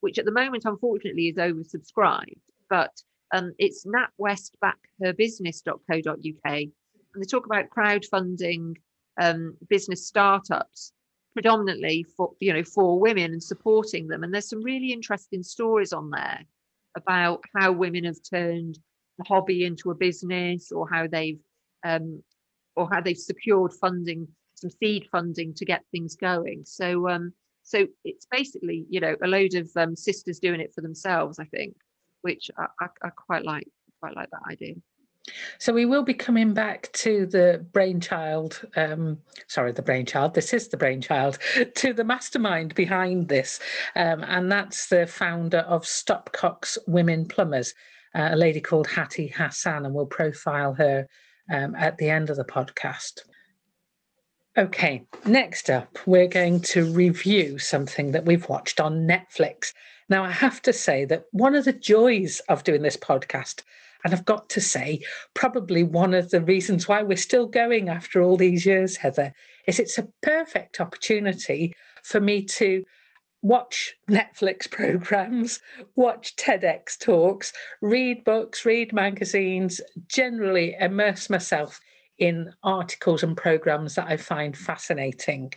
which 0.04 0.18
at 0.18 0.26
the 0.26 0.32
moment 0.32 0.66
unfortunately 0.66 1.28
is 1.28 1.36
oversubscribed, 1.36 2.42
but 2.68 2.92
um, 3.32 3.54
it's 3.58 3.86
natwestbackherbusiness.co.uk, 3.86 6.44
and 6.44 6.72
they 7.16 7.26
talk 7.26 7.46
about 7.46 7.70
crowdfunding 7.70 8.74
um, 9.18 9.56
business 9.70 10.06
startups 10.06 10.92
predominantly 11.32 12.04
for 12.16 12.32
you 12.38 12.52
know 12.52 12.62
for 12.62 13.00
women 13.00 13.32
and 13.32 13.42
supporting 13.42 14.06
them 14.06 14.22
and 14.22 14.32
there's 14.32 14.48
some 14.48 14.62
really 14.62 14.92
interesting 14.92 15.42
stories 15.42 15.92
on 15.92 16.08
there 16.10 16.44
about 16.96 17.42
how 17.56 17.72
women 17.72 18.04
have 18.04 18.22
turned 18.28 18.78
the 19.18 19.24
hobby 19.24 19.64
into 19.64 19.90
a 19.90 19.94
business 19.94 20.70
or 20.70 20.88
how 20.88 21.08
they've 21.08 21.40
um, 21.84 22.22
or 22.76 22.88
how 22.92 23.00
they've 23.00 23.16
secured 23.16 23.72
funding 23.72 24.28
some 24.54 24.70
seed 24.70 25.06
funding 25.10 25.54
to 25.54 25.64
get 25.64 25.82
things 25.90 26.16
going. 26.16 26.62
So 26.64 27.08
um, 27.08 27.32
so 27.64 27.86
it's 28.04 28.26
basically 28.30 28.86
you 28.88 29.00
know 29.00 29.16
a 29.22 29.26
load 29.26 29.54
of 29.54 29.68
um, 29.76 29.96
sisters 29.96 30.38
doing 30.38 30.60
it 30.60 30.72
for 30.72 30.80
themselves 30.80 31.38
i 31.38 31.44
think 31.44 31.74
which 32.22 32.50
I, 32.56 32.66
I, 32.80 32.86
I 33.02 33.08
quite 33.10 33.44
like 33.44 33.68
quite 34.00 34.16
like 34.16 34.30
that 34.30 34.42
idea 34.50 34.74
so 35.58 35.72
we 35.72 35.86
will 35.86 36.02
be 36.02 36.14
coming 36.14 36.52
back 36.52 36.92
to 36.92 37.24
the 37.24 37.64
brainchild, 37.72 38.60
um, 38.76 39.18
sorry, 39.46 39.72
the 39.72 39.82
brainchild, 39.82 40.34
this 40.34 40.52
is 40.52 40.68
the 40.68 40.76
brainchild, 40.76 41.38
to 41.76 41.94
the 41.94 42.04
mastermind 42.04 42.74
behind 42.74 43.28
this. 43.28 43.58
Um, 43.96 44.22
and 44.24 44.52
that's 44.52 44.88
the 44.88 45.06
founder 45.06 45.60
of 45.60 45.84
Stopcocks 45.84 46.76
Women 46.86 47.26
Plumbers, 47.26 47.72
uh, 48.14 48.30
a 48.32 48.36
lady 48.36 48.60
called 48.60 48.86
Hattie 48.86 49.28
Hassan, 49.28 49.86
and 49.86 49.94
we'll 49.94 50.06
profile 50.06 50.74
her 50.74 51.08
um, 51.50 51.74
at 51.74 51.96
the 51.96 52.10
end 52.10 52.28
of 52.28 52.36
the 52.36 52.44
podcast. 52.44 53.22
Okay, 54.56 55.04
next 55.26 55.68
up, 55.68 55.98
we're 56.06 56.28
going 56.28 56.60
to 56.60 56.84
review 56.92 57.58
something 57.58 58.12
that 58.12 58.24
we've 58.24 58.48
watched 58.48 58.78
on 58.78 59.04
Netflix. 59.04 59.72
Now, 60.08 60.22
I 60.22 60.30
have 60.30 60.62
to 60.62 60.72
say 60.72 61.04
that 61.06 61.24
one 61.32 61.56
of 61.56 61.64
the 61.64 61.72
joys 61.72 62.40
of 62.48 62.62
doing 62.62 62.82
this 62.82 62.96
podcast 62.96 63.62
and 64.04 64.14
I've 64.14 64.24
got 64.24 64.48
to 64.50 64.60
say, 64.60 65.00
probably 65.32 65.82
one 65.82 66.14
of 66.14 66.30
the 66.30 66.40
reasons 66.40 66.86
why 66.86 67.02
we're 67.02 67.16
still 67.16 67.46
going 67.46 67.88
after 67.88 68.22
all 68.22 68.36
these 68.36 68.64
years, 68.64 68.96
Heather, 68.96 69.32
is 69.66 69.80
it's 69.80 69.98
a 69.98 70.08
perfect 70.22 70.78
opportunity 70.78 71.74
for 72.04 72.20
me 72.20 72.44
to 72.44 72.84
watch 73.42 73.96
Netflix 74.08 74.70
programs, 74.70 75.58
watch 75.96 76.36
TEDx 76.36 76.96
talks, 76.96 77.52
read 77.82 78.22
books, 78.22 78.64
read 78.64 78.92
magazines, 78.92 79.80
generally 80.06 80.76
immerse 80.78 81.28
myself 81.28 81.80
in 82.18 82.52
articles 82.62 83.22
and 83.22 83.36
programs 83.36 83.94
that 83.94 84.06
I 84.06 84.16
find 84.16 84.56
fascinating. 84.56 85.52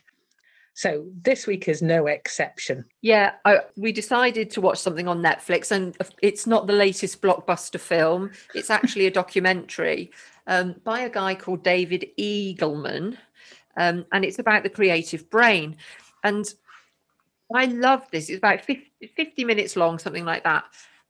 So 0.73 1.07
this 1.23 1.47
week 1.47 1.67
is 1.67 1.81
no 1.81 2.05
exception. 2.05 2.85
Yeah, 3.01 3.33
I, 3.45 3.61
we 3.77 3.91
decided 3.91 4.51
to 4.51 4.61
watch 4.61 4.77
something 4.77 5.07
on 5.07 5.23
Netflix, 5.23 5.71
and 5.71 5.97
it's 6.21 6.45
not 6.45 6.67
the 6.67 6.73
latest 6.73 7.19
blockbuster 7.19 7.79
film. 7.79 8.29
It's 8.53 8.69
actually 8.69 9.07
a 9.07 9.11
documentary 9.11 10.11
um, 10.45 10.75
by 10.83 10.99
a 10.99 11.09
guy 11.09 11.33
called 11.33 11.63
David 11.63 12.05
Eagleman, 12.19 13.17
um, 13.75 14.05
and 14.11 14.23
it's 14.23 14.37
about 14.37 14.61
the 14.61 14.69
creative 14.69 15.27
brain. 15.31 15.77
And 16.23 16.45
I 17.51 17.65
love 17.65 18.05
this. 18.11 18.29
It's 18.29 18.37
about 18.37 18.63
50, 18.63 18.91
50 19.15 19.45
minutes 19.45 19.75
long, 19.77 19.97
something 19.97 20.25
like 20.25 20.43
that, 20.43 20.65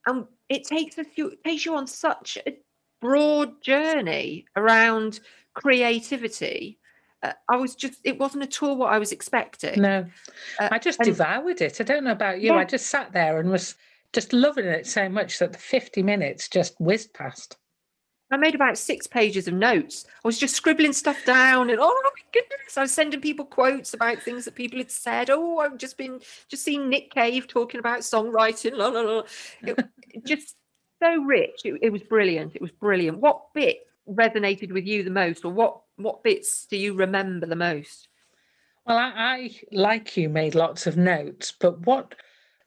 and 0.06 0.26
it 0.48 0.64
takes 0.64 0.98
us 0.98 1.08
you 1.16 1.34
takes 1.44 1.66
you 1.66 1.76
on 1.76 1.88
such 1.88 2.38
a 2.48 2.58
broad 3.02 3.62
journey 3.62 4.46
around 4.56 5.20
creativity 5.54 6.78
uh, 7.24 7.34
I 7.50 7.58
was 7.58 7.76
just, 7.76 8.00
it 8.04 8.20
wasn't 8.20 8.44
at 8.44 8.62
all 8.62 8.78
what 8.78 8.94
I 8.94 9.00
was 9.00 9.12
expecting. 9.12 9.82
No, 9.82 10.06
uh, 10.60 10.70
I 10.72 10.78
just 10.78 11.00
and, 11.00 11.08
devoured 11.08 11.62
it. 11.62 11.82
I 11.82 11.84
don't 11.84 12.04
know 12.04 12.12
about 12.12 12.42
you. 12.42 12.54
Yeah. 12.54 12.60
I 12.60 12.64
just 12.64 12.88
sat 12.88 13.12
there 13.12 13.40
and 13.40 13.50
was 13.50 13.76
just 14.14 14.34
loving 14.34 14.66
it 14.66 14.86
so 14.86 15.10
much 15.10 15.40
that 15.40 15.54
the 15.54 15.60
50 15.60 16.04
minutes 16.04 16.48
just 16.48 16.80
whizzed 16.80 17.14
past. 17.14 17.58
I 18.30 18.36
made 18.36 18.56
about 18.56 18.78
six 18.78 19.08
pages 19.08 19.48
of 19.48 19.54
notes. 19.54 20.06
I 20.24 20.28
was 20.28 20.38
just 20.38 20.54
scribbling 20.54 20.92
stuff 20.92 21.24
down 21.26 21.70
and 21.70 21.80
oh 21.82 22.02
my 22.04 22.22
goodness, 22.34 22.78
I 22.78 22.82
was 22.82 22.92
sending 22.92 23.22
people 23.22 23.46
quotes 23.46 23.94
about 23.94 24.22
things 24.22 24.44
that 24.46 24.56
people 24.56 24.80
had 24.80 24.92
said. 24.92 25.30
Oh, 25.30 25.60
I've 25.60 25.78
just 25.78 25.98
been 25.98 26.20
just 26.50 26.64
seen 26.64 26.90
Nick 26.90 27.12
Cave 27.12 27.48
talking 27.48 27.80
about 27.80 28.02
songwriting. 28.02 28.76
La, 28.76 28.88
la, 28.88 29.00
la. 29.00 29.24
It, 29.62 29.80
just 30.26 30.57
so 31.02 31.24
rich. 31.24 31.62
It, 31.64 31.80
it 31.82 31.90
was 31.92 32.04
brilliant. 32.04 32.56
It 32.56 32.62
was 32.62 32.72
brilliant. 32.72 33.20
What 33.20 33.42
bit 33.54 33.78
resonated 34.10 34.72
with 34.72 34.86
you 34.86 35.04
the 35.04 35.10
most, 35.10 35.46
or 35.46 35.52
what 35.52 35.82
what 35.98 36.24
bits 36.24 36.66
do 36.66 36.78
you 36.78 36.94
remember 36.94 37.46
the 37.46 37.56
most? 37.56 38.08
Well, 38.86 38.98
I, 38.98 39.12
I, 39.16 39.56
like 39.72 40.16
you, 40.16 40.30
made 40.30 40.56
lots 40.56 40.88
of 40.88 40.96
notes, 40.96 41.54
but 41.60 41.86
what 41.86 42.16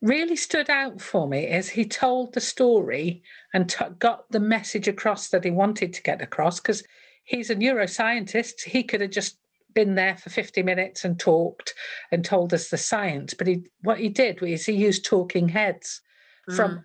really 0.02 0.36
stood 0.36 0.68
out 0.68 1.00
for 1.00 1.26
me 1.26 1.46
is 1.46 1.68
he 1.68 1.84
told 1.84 2.34
the 2.34 2.40
story 2.40 3.22
and 3.54 3.68
t- 3.68 3.84
got 3.98 4.30
the 4.30 4.40
message 4.40 4.86
across 4.86 5.28
that 5.28 5.44
he 5.44 5.50
wanted 5.50 5.94
to 5.94 6.02
get 6.02 6.20
across 6.20 6.60
because 6.60 6.82
he's 7.24 7.50
a 7.50 7.56
neuroscientist. 7.56 8.62
He 8.64 8.82
could 8.82 9.00
have 9.00 9.10
just 9.10 9.38
been 9.74 9.94
there 9.94 10.16
for 10.16 10.30
50 10.30 10.62
minutes 10.62 11.04
and 11.04 11.18
talked 11.18 11.74
and 12.10 12.24
told 12.24 12.52
us 12.52 12.68
the 12.68 12.76
science, 12.76 13.34
but 13.34 13.46
he 13.46 13.64
what 13.82 13.98
he 13.98 14.08
did 14.08 14.40
was 14.40 14.66
he 14.66 14.72
used 14.72 15.04
talking 15.04 15.48
heads 15.48 16.00
mm. 16.48 16.56
from 16.56 16.84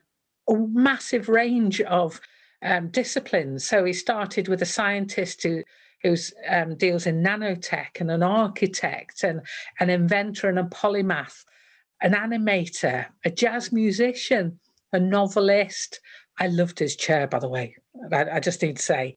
a 0.50 0.56
massive 0.56 1.30
range 1.30 1.82
of 1.82 2.22
um, 2.62 2.90
disciplines. 2.90 3.68
So 3.68 3.84
he 3.84 3.94
started 3.94 4.48
with 4.48 4.62
a 4.62 4.66
scientist 4.66 5.44
who 5.44 5.64
who 6.04 6.16
um, 6.48 6.76
deals 6.76 7.08
in 7.08 7.24
nanotech 7.24 8.00
and 8.00 8.12
an 8.12 8.22
architect 8.22 9.24
and 9.24 9.42
an 9.80 9.90
inventor 9.90 10.48
and 10.48 10.60
a 10.60 10.64
polymath, 10.64 11.46
an 12.00 12.14
animator, 12.14 13.08
a 13.24 13.32
jazz 13.32 13.72
musician, 13.72 14.60
a 14.94 15.00
novelist. 15.00 16.00
I 16.38 16.48
loved 16.48 16.78
his 16.78 16.96
chair, 16.96 17.26
by 17.26 17.40
the 17.40 17.50
way. 17.50 17.76
I, 18.12 18.26
I 18.34 18.40
just 18.40 18.62
need 18.62 18.78
to 18.78 18.84
say, 18.84 19.16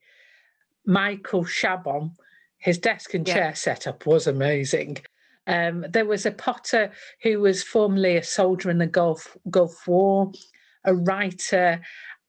Michael 0.83 1.43
Chabon, 1.43 2.15
his 2.57 2.79
desk 2.79 3.13
and 3.13 3.27
chair 3.27 3.49
yeah. 3.49 3.53
setup 3.53 4.07
was 4.07 4.25
amazing. 4.25 4.97
Um, 5.45 5.85
there 5.89 6.05
was 6.05 6.25
a 6.25 6.31
potter 6.31 6.91
who 7.21 7.39
was 7.39 7.61
formerly 7.61 8.17
a 8.17 8.23
soldier 8.23 8.71
in 8.71 8.79
the 8.79 8.87
Gulf 8.87 9.37
Gulf 9.49 9.87
War, 9.87 10.31
a 10.89 10.93
writer, 10.93 11.81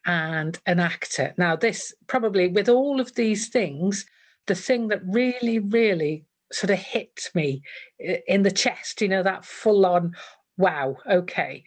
and 0.06 0.58
an 0.66 0.80
actor. 0.80 1.34
Now, 1.36 1.56
this 1.56 1.92
probably 2.06 2.48
with 2.48 2.68
all 2.68 3.00
of 3.00 3.14
these 3.14 3.48
things, 3.48 4.06
the 4.46 4.54
thing 4.54 4.88
that 4.88 5.02
really, 5.04 5.58
really 5.58 6.24
sort 6.52 6.70
of 6.70 6.78
hit 6.78 7.30
me 7.34 7.62
in 7.98 8.42
the 8.42 8.50
chest, 8.50 9.02
you 9.02 9.08
know, 9.08 9.22
that 9.22 9.44
full 9.44 9.86
on, 9.86 10.16
wow, 10.56 10.96
okay, 11.08 11.64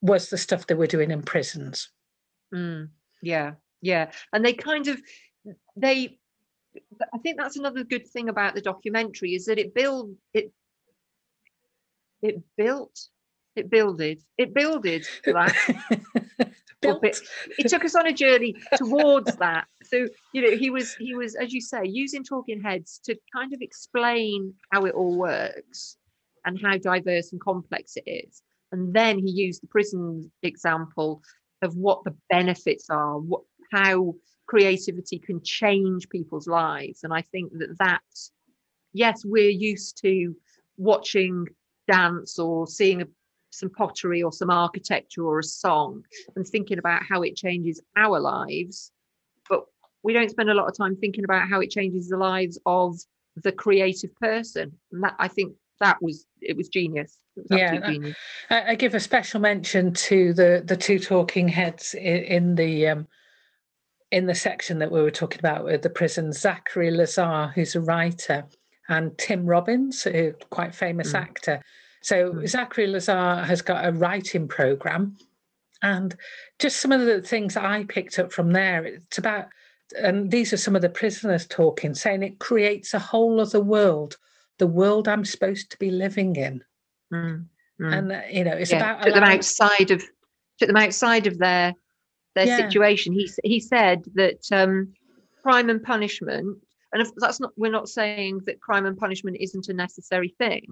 was 0.00 0.28
the 0.28 0.38
stuff 0.38 0.66
they 0.66 0.74
were 0.74 0.86
doing 0.86 1.10
in 1.10 1.22
prisons. 1.22 1.90
Mm, 2.54 2.88
yeah, 3.22 3.52
yeah. 3.80 4.10
And 4.32 4.44
they 4.44 4.54
kind 4.54 4.88
of, 4.88 5.00
they, 5.76 6.18
I 7.12 7.18
think 7.18 7.38
that's 7.38 7.56
another 7.58 7.84
good 7.84 8.06
thing 8.08 8.28
about 8.28 8.54
the 8.54 8.60
documentary 8.60 9.34
is 9.34 9.44
that 9.46 9.58
it 9.58 9.74
built 9.74 10.10
it, 10.32 10.52
it 12.22 12.42
built, 12.56 13.08
it 13.56 13.70
builded, 13.70 14.22
it 14.38 14.54
builded 14.54 15.06
that. 15.24 15.54
It, 16.86 17.20
it 17.58 17.68
took 17.68 17.84
us 17.84 17.94
on 17.94 18.06
a 18.06 18.12
journey 18.12 18.56
towards 18.76 19.34
that. 19.36 19.66
So 19.84 20.06
you 20.32 20.42
know 20.42 20.56
he 20.56 20.70
was 20.70 20.94
he 20.96 21.14
was 21.14 21.34
as 21.34 21.52
you 21.52 21.60
say 21.60 21.80
using 21.84 22.22
talking 22.22 22.60
heads 22.60 23.00
to 23.04 23.16
kind 23.34 23.54
of 23.54 23.62
explain 23.62 24.52
how 24.70 24.84
it 24.84 24.94
all 24.94 25.16
works 25.16 25.96
and 26.44 26.60
how 26.62 26.76
diverse 26.76 27.32
and 27.32 27.40
complex 27.40 27.96
it 27.96 28.04
is. 28.06 28.42
And 28.72 28.92
then 28.92 29.18
he 29.18 29.30
used 29.30 29.62
the 29.62 29.66
prison 29.68 30.30
example 30.42 31.22
of 31.62 31.74
what 31.76 32.04
the 32.04 32.14
benefits 32.28 32.90
are 32.90 33.18
what 33.18 33.42
how 33.72 34.14
creativity 34.46 35.18
can 35.18 35.42
change 35.42 36.08
people's 36.10 36.46
lives. 36.46 37.02
And 37.02 37.14
i 37.14 37.22
think 37.22 37.52
that 37.58 37.78
that 37.78 38.02
yes 38.92 39.24
we're 39.24 39.48
used 39.48 40.00
to 40.02 40.36
watching 40.76 41.46
dance 41.90 42.38
or 42.38 42.66
seeing 42.66 43.02
a, 43.02 43.06
some 43.54 43.70
pottery 43.70 44.22
or 44.22 44.32
some 44.32 44.50
architecture 44.50 45.24
or 45.24 45.38
a 45.38 45.44
song 45.44 46.04
and 46.36 46.46
thinking 46.46 46.78
about 46.78 47.02
how 47.08 47.22
it 47.22 47.36
changes 47.36 47.80
our 47.96 48.20
lives 48.20 48.90
but 49.48 49.64
we 50.02 50.12
don't 50.12 50.30
spend 50.30 50.50
a 50.50 50.54
lot 50.54 50.68
of 50.68 50.76
time 50.76 50.96
thinking 50.96 51.24
about 51.24 51.48
how 51.48 51.60
it 51.60 51.70
changes 51.70 52.08
the 52.08 52.16
lives 52.16 52.58
of 52.66 52.96
the 53.36 53.52
creative 53.52 54.14
person 54.16 54.72
and 54.92 55.02
that 55.02 55.14
i 55.18 55.28
think 55.28 55.54
that 55.80 56.00
was 56.00 56.26
it 56.40 56.56
was 56.56 56.68
genius 56.68 57.18
it 57.36 57.44
was 57.48 57.58
yeah 57.58 57.90
genius. 57.90 58.16
I, 58.50 58.70
I, 58.70 58.74
give 58.74 58.94
a 58.94 59.00
special 59.00 59.40
mention 59.40 59.92
to 59.92 60.32
the 60.32 60.62
the 60.64 60.76
two 60.76 60.98
talking 60.98 61.48
heads 61.48 61.94
in, 61.94 62.24
in 62.24 62.54
the 62.54 62.88
um 62.88 63.08
in 64.12 64.26
the 64.26 64.34
section 64.34 64.78
that 64.78 64.92
we 64.92 65.02
were 65.02 65.10
talking 65.10 65.40
about 65.40 65.64
with 65.64 65.82
the 65.82 65.90
prison 65.90 66.32
zachary 66.32 66.90
lazar 66.90 67.50
who's 67.54 67.74
a 67.74 67.80
writer 67.80 68.44
and 68.88 69.16
tim 69.18 69.46
robbins 69.46 70.06
a 70.06 70.32
quite 70.50 70.74
famous 70.74 71.12
mm. 71.12 71.20
actor 71.20 71.60
so 72.04 72.32
mm. 72.32 72.48
zachary 72.48 72.86
lazar 72.86 73.42
has 73.44 73.62
got 73.62 73.86
a 73.86 73.92
writing 73.92 74.46
program 74.46 75.16
and 75.82 76.16
just 76.58 76.80
some 76.80 76.92
of 76.92 77.04
the 77.04 77.20
things 77.20 77.56
i 77.56 77.84
picked 77.84 78.18
up 78.18 78.32
from 78.32 78.52
there 78.52 78.84
it's 78.84 79.18
about 79.18 79.46
and 79.96 80.30
these 80.30 80.52
are 80.52 80.58
some 80.58 80.76
of 80.76 80.82
the 80.82 80.88
prisoners 80.88 81.46
talking, 81.46 81.94
saying 81.94 82.22
it 82.22 82.38
creates 82.38 82.94
a 82.94 82.98
whole 82.98 83.40
other 83.40 83.60
world, 83.60 84.16
the 84.58 84.66
world 84.66 85.08
I'm 85.08 85.24
supposed 85.24 85.70
to 85.70 85.78
be 85.78 85.90
living 85.90 86.36
in. 86.36 86.64
Mm, 87.12 87.46
mm. 87.80 87.98
And 87.98 88.12
uh, 88.12 88.22
you 88.30 88.44
know, 88.44 88.52
it's 88.52 88.70
yeah, 88.70 88.78
about 88.78 89.02
took 89.02 89.14
them 89.14 89.24
outside 89.24 89.90
of 89.90 90.02
took 90.58 90.68
them 90.68 90.76
outside 90.76 91.26
of 91.26 91.38
their 91.38 91.74
their 92.34 92.46
yeah. 92.46 92.56
situation. 92.56 93.12
He 93.12 93.30
he 93.44 93.60
said 93.60 94.04
that 94.14 94.40
um, 94.50 94.92
crime 95.42 95.68
and 95.68 95.82
punishment, 95.82 96.58
and 96.92 97.02
if 97.02 97.10
that's 97.16 97.40
not 97.40 97.52
we're 97.56 97.70
not 97.70 97.88
saying 97.88 98.40
that 98.46 98.60
crime 98.60 98.86
and 98.86 98.96
punishment 98.96 99.36
isn't 99.40 99.68
a 99.68 99.74
necessary 99.74 100.34
thing, 100.38 100.66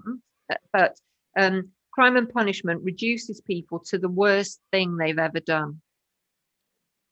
but 0.71 0.97
um, 1.37 1.69
crime 1.91 2.17
and 2.17 2.29
punishment 2.29 2.81
reduces 2.83 3.41
people 3.41 3.79
to 3.79 3.97
the 3.97 4.09
worst 4.09 4.59
thing 4.71 4.97
they've 4.97 5.19
ever 5.19 5.39
done, 5.39 5.81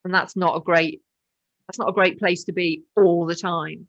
and 0.03 0.13
that's 0.13 0.35
not 0.35 0.57
a 0.57 0.59
great 0.59 1.01
that's 1.67 1.79
not 1.79 1.89
a 1.89 1.93
great 1.93 2.19
place 2.19 2.43
to 2.45 2.51
be 2.51 2.83
all 2.97 3.25
the 3.25 3.35
time. 3.35 3.87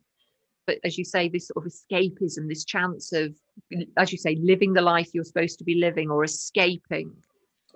But 0.66 0.78
as 0.84 0.96
you 0.96 1.04
say 1.04 1.28
this 1.28 1.48
sort 1.48 1.66
of 1.66 1.72
escapism 1.72 2.48
this 2.48 2.64
chance 2.64 3.12
of 3.12 3.34
as 3.96 4.12
you 4.12 4.18
say 4.18 4.36
living 4.40 4.72
the 4.72 4.82
life 4.82 5.08
you're 5.12 5.24
supposed 5.24 5.58
to 5.58 5.64
be 5.64 5.74
living 5.74 6.10
or 6.10 6.22
escaping. 6.22 7.12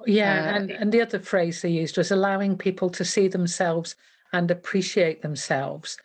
Yeah 0.07 0.53
uh, 0.53 0.57
and, 0.57 0.71
and 0.71 0.93
the 0.93 1.01
other 1.01 1.19
phrase 1.19 1.63
they 1.63 1.71
used 1.71 1.97
was 1.97 2.11
allowing 2.11 2.57
people 2.57 2.91
to 2.91 3.05
see 3.05 3.29
themselves 3.29 3.97
and 4.33 4.51
appreciate 4.51 5.23
themselves. 5.23 5.97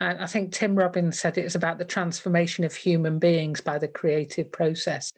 And 0.00 0.18
i 0.20 0.26
think 0.26 0.52
tim 0.52 0.76
robbins 0.76 1.20
said 1.20 1.36
it 1.36 1.44
was 1.44 1.56
about 1.56 1.76
the 1.76 1.84
transformation 1.84 2.64
of 2.64 2.74
human 2.74 3.18
beings 3.18 3.60
by 3.60 3.76
the 3.76 3.88
creative 3.88 4.50
process 4.50 5.12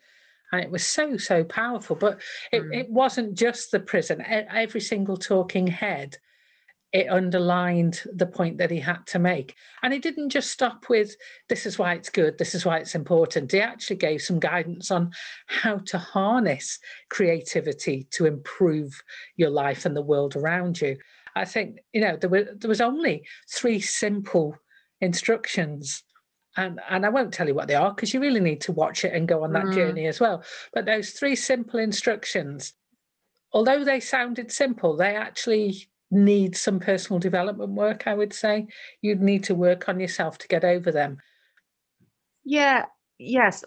and 0.52 0.62
it 0.62 0.70
was 0.70 0.86
so 0.86 1.16
so 1.16 1.42
powerful 1.44 1.96
but 1.96 2.20
it, 2.52 2.62
mm. 2.62 2.76
it 2.76 2.90
wasn't 2.90 3.34
just 3.34 3.70
the 3.70 3.80
prison 3.80 4.22
every 4.26 4.80
single 4.80 5.16
talking 5.16 5.66
head 5.66 6.16
it 6.92 7.08
underlined 7.08 8.02
the 8.12 8.26
point 8.26 8.58
that 8.58 8.70
he 8.70 8.78
had 8.78 9.06
to 9.06 9.18
make. 9.18 9.56
And 9.82 9.94
he 9.94 9.98
didn't 9.98 10.28
just 10.28 10.50
stop 10.50 10.90
with, 10.90 11.16
this 11.48 11.64
is 11.64 11.78
why 11.78 11.94
it's 11.94 12.10
good, 12.10 12.36
this 12.36 12.54
is 12.54 12.66
why 12.66 12.78
it's 12.78 12.94
important. 12.94 13.50
He 13.50 13.60
actually 13.60 13.96
gave 13.96 14.20
some 14.20 14.38
guidance 14.38 14.90
on 14.90 15.10
how 15.46 15.78
to 15.78 15.98
harness 15.98 16.78
creativity 17.08 18.06
to 18.10 18.26
improve 18.26 19.02
your 19.36 19.48
life 19.48 19.86
and 19.86 19.96
the 19.96 20.02
world 20.02 20.36
around 20.36 20.80
you. 20.82 20.98
I 21.34 21.46
think, 21.46 21.78
you 21.94 22.02
know, 22.02 22.16
there 22.16 22.28
were 22.28 22.46
there 22.54 22.68
was 22.68 22.82
only 22.82 23.26
three 23.50 23.80
simple 23.80 24.58
instructions. 25.00 26.02
And, 26.56 26.80
and 26.88 27.06
I 27.06 27.08
won't 27.08 27.32
tell 27.32 27.48
you 27.48 27.54
what 27.54 27.68
they 27.68 27.74
are 27.74 27.94
because 27.94 28.12
you 28.12 28.20
really 28.20 28.40
need 28.40 28.60
to 28.62 28.72
watch 28.72 29.04
it 29.04 29.14
and 29.14 29.26
go 29.26 29.44
on 29.44 29.52
that 29.52 29.66
mm. 29.66 29.74
journey 29.74 30.06
as 30.06 30.20
well. 30.20 30.44
But 30.74 30.84
those 30.84 31.10
three 31.10 31.34
simple 31.34 31.80
instructions, 31.80 32.74
although 33.52 33.84
they 33.84 34.00
sounded 34.00 34.52
simple, 34.52 34.96
they 34.96 35.16
actually 35.16 35.88
need 36.10 36.54
some 36.54 36.78
personal 36.78 37.18
development 37.18 37.70
work, 37.70 38.06
I 38.06 38.14
would 38.14 38.34
say. 38.34 38.66
You'd 39.00 39.22
need 39.22 39.44
to 39.44 39.54
work 39.54 39.88
on 39.88 39.98
yourself 39.98 40.38
to 40.38 40.48
get 40.48 40.62
over 40.62 40.92
them. 40.92 41.18
Yeah, 42.44 42.84
yes. 43.18 43.64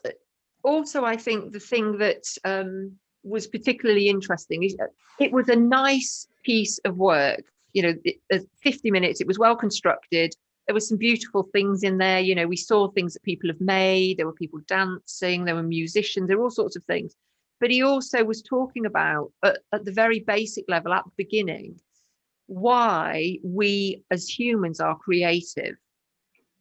Also, 0.63 1.03
I 1.03 1.17
think 1.17 1.53
the 1.53 1.59
thing 1.59 1.97
that 1.97 2.23
um, 2.43 2.93
was 3.23 3.47
particularly 3.47 4.09
interesting 4.09 4.63
is 4.63 4.75
uh, 4.79 4.85
it 5.19 5.31
was 5.31 5.49
a 5.49 5.55
nice 5.55 6.27
piece 6.43 6.77
of 6.85 6.97
work. 6.97 7.41
You 7.73 7.81
know, 7.81 7.93
it, 8.03 8.47
50 8.61 8.91
minutes, 8.91 9.19
it 9.19 9.27
was 9.27 9.39
well 9.39 9.55
constructed. 9.55 10.33
There 10.67 10.73
were 10.73 10.79
some 10.79 10.97
beautiful 10.97 11.43
things 11.53 11.83
in 11.83 11.97
there. 11.97 12.19
You 12.19 12.35
know, 12.35 12.47
we 12.47 12.57
saw 12.57 12.89
things 12.89 13.13
that 13.13 13.23
people 13.23 13.49
have 13.49 13.61
made. 13.61 14.17
There 14.17 14.25
were 14.25 14.33
people 14.33 14.59
dancing, 14.67 15.45
there 15.45 15.55
were 15.55 15.63
musicians, 15.63 16.27
there 16.27 16.37
were 16.37 16.45
all 16.45 16.49
sorts 16.49 16.75
of 16.75 16.83
things. 16.85 17.15
But 17.59 17.71
he 17.71 17.83
also 17.83 18.23
was 18.23 18.41
talking 18.41 18.85
about, 18.85 19.31
at, 19.43 19.59
at 19.71 19.85
the 19.85 19.91
very 19.91 20.19
basic 20.19 20.65
level 20.67 20.93
at 20.93 21.05
the 21.05 21.11
beginning, 21.15 21.79
why 22.47 23.37
we 23.43 24.03
as 24.11 24.27
humans 24.27 24.79
are 24.79 24.97
creative 24.97 25.75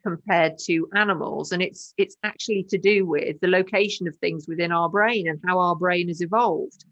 compared 0.02 0.58
to 0.58 0.88
animals 0.94 1.52
and 1.52 1.62
it's 1.62 1.94
it's 1.96 2.16
actually 2.24 2.62
to 2.62 2.78
do 2.78 3.06
with 3.06 3.40
the 3.40 3.48
location 3.48 4.06
of 4.06 4.14
things 4.16 4.46
within 4.46 4.70
our 4.70 4.88
brain 4.88 5.28
and 5.28 5.40
how 5.46 5.58
our 5.58 5.74
brain 5.74 6.08
has 6.08 6.20
evolved 6.20 6.84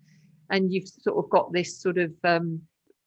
and 0.50 0.73
you've 0.73 0.88
sort 0.88 1.23
of 1.23 1.31
got 1.31 1.52
this 1.52 1.81
sort 1.81 1.99
of 1.99 2.11
um, 2.25 2.61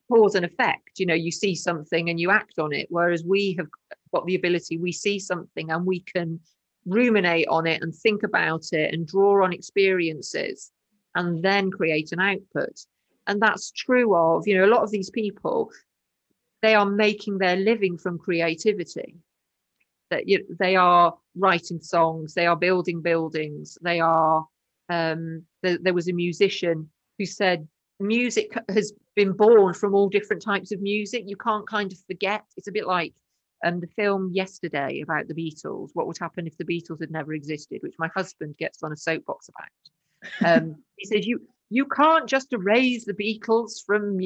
cause 0.07 0.35
and 0.35 0.45
effect 0.45 0.91
you 0.97 1.05
know 1.07 1.15
you 1.15 1.31
see 1.31 1.55
something 1.55 2.09
and 2.09 2.19
you 2.19 2.29
act 2.29 2.59
on 2.59 2.71
it 2.71 2.85
whereas 2.89 3.23
we 3.23 3.55
have 3.57 3.67
got 4.15 4.25
the 4.25 4.35
ability 4.35 4.77
we 4.77 4.91
see 4.91 5.19
something 5.19 5.71
and 5.71 5.85
we 5.85 5.99
can 5.99 6.39
ruminate 6.85 7.47
on 7.47 7.65
it 7.67 7.81
and 7.81 7.93
think 7.93 8.23
about 8.23 8.65
it 8.71 8.93
and 8.93 9.07
draw 9.07 9.43
on 9.43 9.53
experiences 9.53 10.71
and 11.15 11.43
then 11.43 11.71
create 11.71 12.11
an 12.11 12.19
output 12.19 12.75
and 13.27 13.41
that's 13.41 13.71
true 13.71 14.15
of 14.15 14.47
you 14.47 14.57
know 14.57 14.65
a 14.65 14.73
lot 14.73 14.83
of 14.83 14.91
these 14.91 15.09
people 15.09 15.71
they 16.61 16.75
are 16.75 16.85
making 16.85 17.37
their 17.37 17.55
living 17.55 17.97
from 17.97 18.17
creativity 18.17 19.15
that 20.09 20.27
you 20.27 20.45
they 20.59 20.75
are 20.75 21.15
writing 21.35 21.81
songs, 21.81 22.33
they 22.33 22.45
are 22.45 22.55
building 22.55 23.01
buildings, 23.01 23.77
they 23.81 23.99
are. 23.99 24.45
Um, 24.87 25.43
there, 25.63 25.79
there 25.81 25.95
was 25.95 26.07
a 26.07 26.13
musician 26.13 26.89
who 27.17 27.25
said 27.25 27.67
music 27.99 28.55
has 28.69 28.93
been 29.15 29.31
born 29.31 29.73
from 29.73 29.95
all 29.95 30.09
different 30.09 30.43
types 30.43 30.71
of 30.71 30.79
music. 30.79 31.23
You 31.25 31.37
can't 31.37 31.67
kind 31.67 31.91
of 31.91 31.97
forget. 32.05 32.43
It's 32.55 32.67
a 32.67 32.71
bit 32.71 32.85
like 32.85 33.13
um, 33.63 33.79
the 33.79 33.87
film 33.87 34.31
yesterday 34.33 35.01
about 35.01 35.27
the 35.27 35.33
Beatles. 35.33 35.89
What 35.93 36.07
would 36.07 36.17
happen 36.19 36.47
if 36.47 36.57
the 36.57 36.65
Beatles 36.65 36.99
had 36.99 37.11
never 37.11 37.33
existed? 37.33 37.79
Which 37.81 37.95
my 37.97 38.09
husband 38.15 38.57
gets 38.57 38.83
on 38.83 38.91
a 38.91 38.97
soapbox 38.97 39.49
about. 39.49 40.59
Um, 40.61 40.75
he 40.97 41.05
says 41.05 41.25
you 41.25 41.41
you 41.69 41.85
can't 41.85 42.27
just 42.27 42.53
erase 42.53 43.05
the 43.05 43.13
Beatles 43.13 43.83
from 43.85 44.19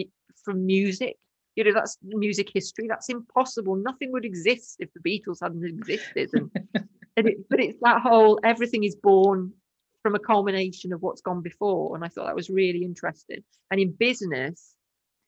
from 0.43 0.65
music. 0.65 1.17
You 1.55 1.63
know 1.65 1.73
that's 1.73 1.97
music 2.03 2.49
history. 2.53 2.87
That's 2.87 3.09
impossible. 3.09 3.75
Nothing 3.75 4.11
would 4.11 4.25
exist 4.25 4.77
if 4.79 4.89
the 4.93 5.01
Beatles 5.01 5.39
hadn't 5.41 5.65
existed. 5.65 6.29
And, 6.33 6.51
and 7.17 7.27
it, 7.27 7.49
but 7.49 7.59
it's 7.59 7.79
that 7.81 8.01
whole 8.01 8.39
everything 8.43 8.83
is 8.83 8.95
born 8.95 9.53
from 10.01 10.15
a 10.15 10.19
culmination 10.19 10.93
of 10.93 11.01
what's 11.01 11.21
gone 11.21 11.41
before. 11.41 11.95
And 11.95 12.03
I 12.03 12.07
thought 12.07 12.25
that 12.25 12.35
was 12.35 12.49
really 12.49 12.83
interesting. 12.83 13.43
And 13.69 13.79
in 13.79 13.91
business, 13.91 14.73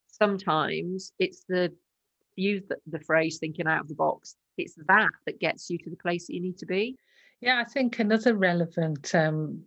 sometimes 0.07 1.11
it's 1.19 1.43
the 1.49 1.73
use 2.35 2.63
the, 2.67 2.77
the 2.87 2.99
phrase 2.99 3.37
thinking 3.39 3.67
out 3.67 3.81
of 3.81 3.87
the 3.87 3.95
box. 3.95 4.35
It's 4.57 4.75
that 4.87 5.09
that 5.25 5.39
gets 5.39 5.69
you 5.69 5.77
to 5.79 5.89
the 5.89 5.95
place 5.95 6.27
that 6.27 6.33
you 6.33 6.41
need 6.41 6.57
to 6.59 6.65
be. 6.65 6.97
Yeah, 7.41 7.59
I 7.59 7.63
think 7.63 7.99
another 7.99 8.35
relevant 8.35 9.13
um, 9.15 9.63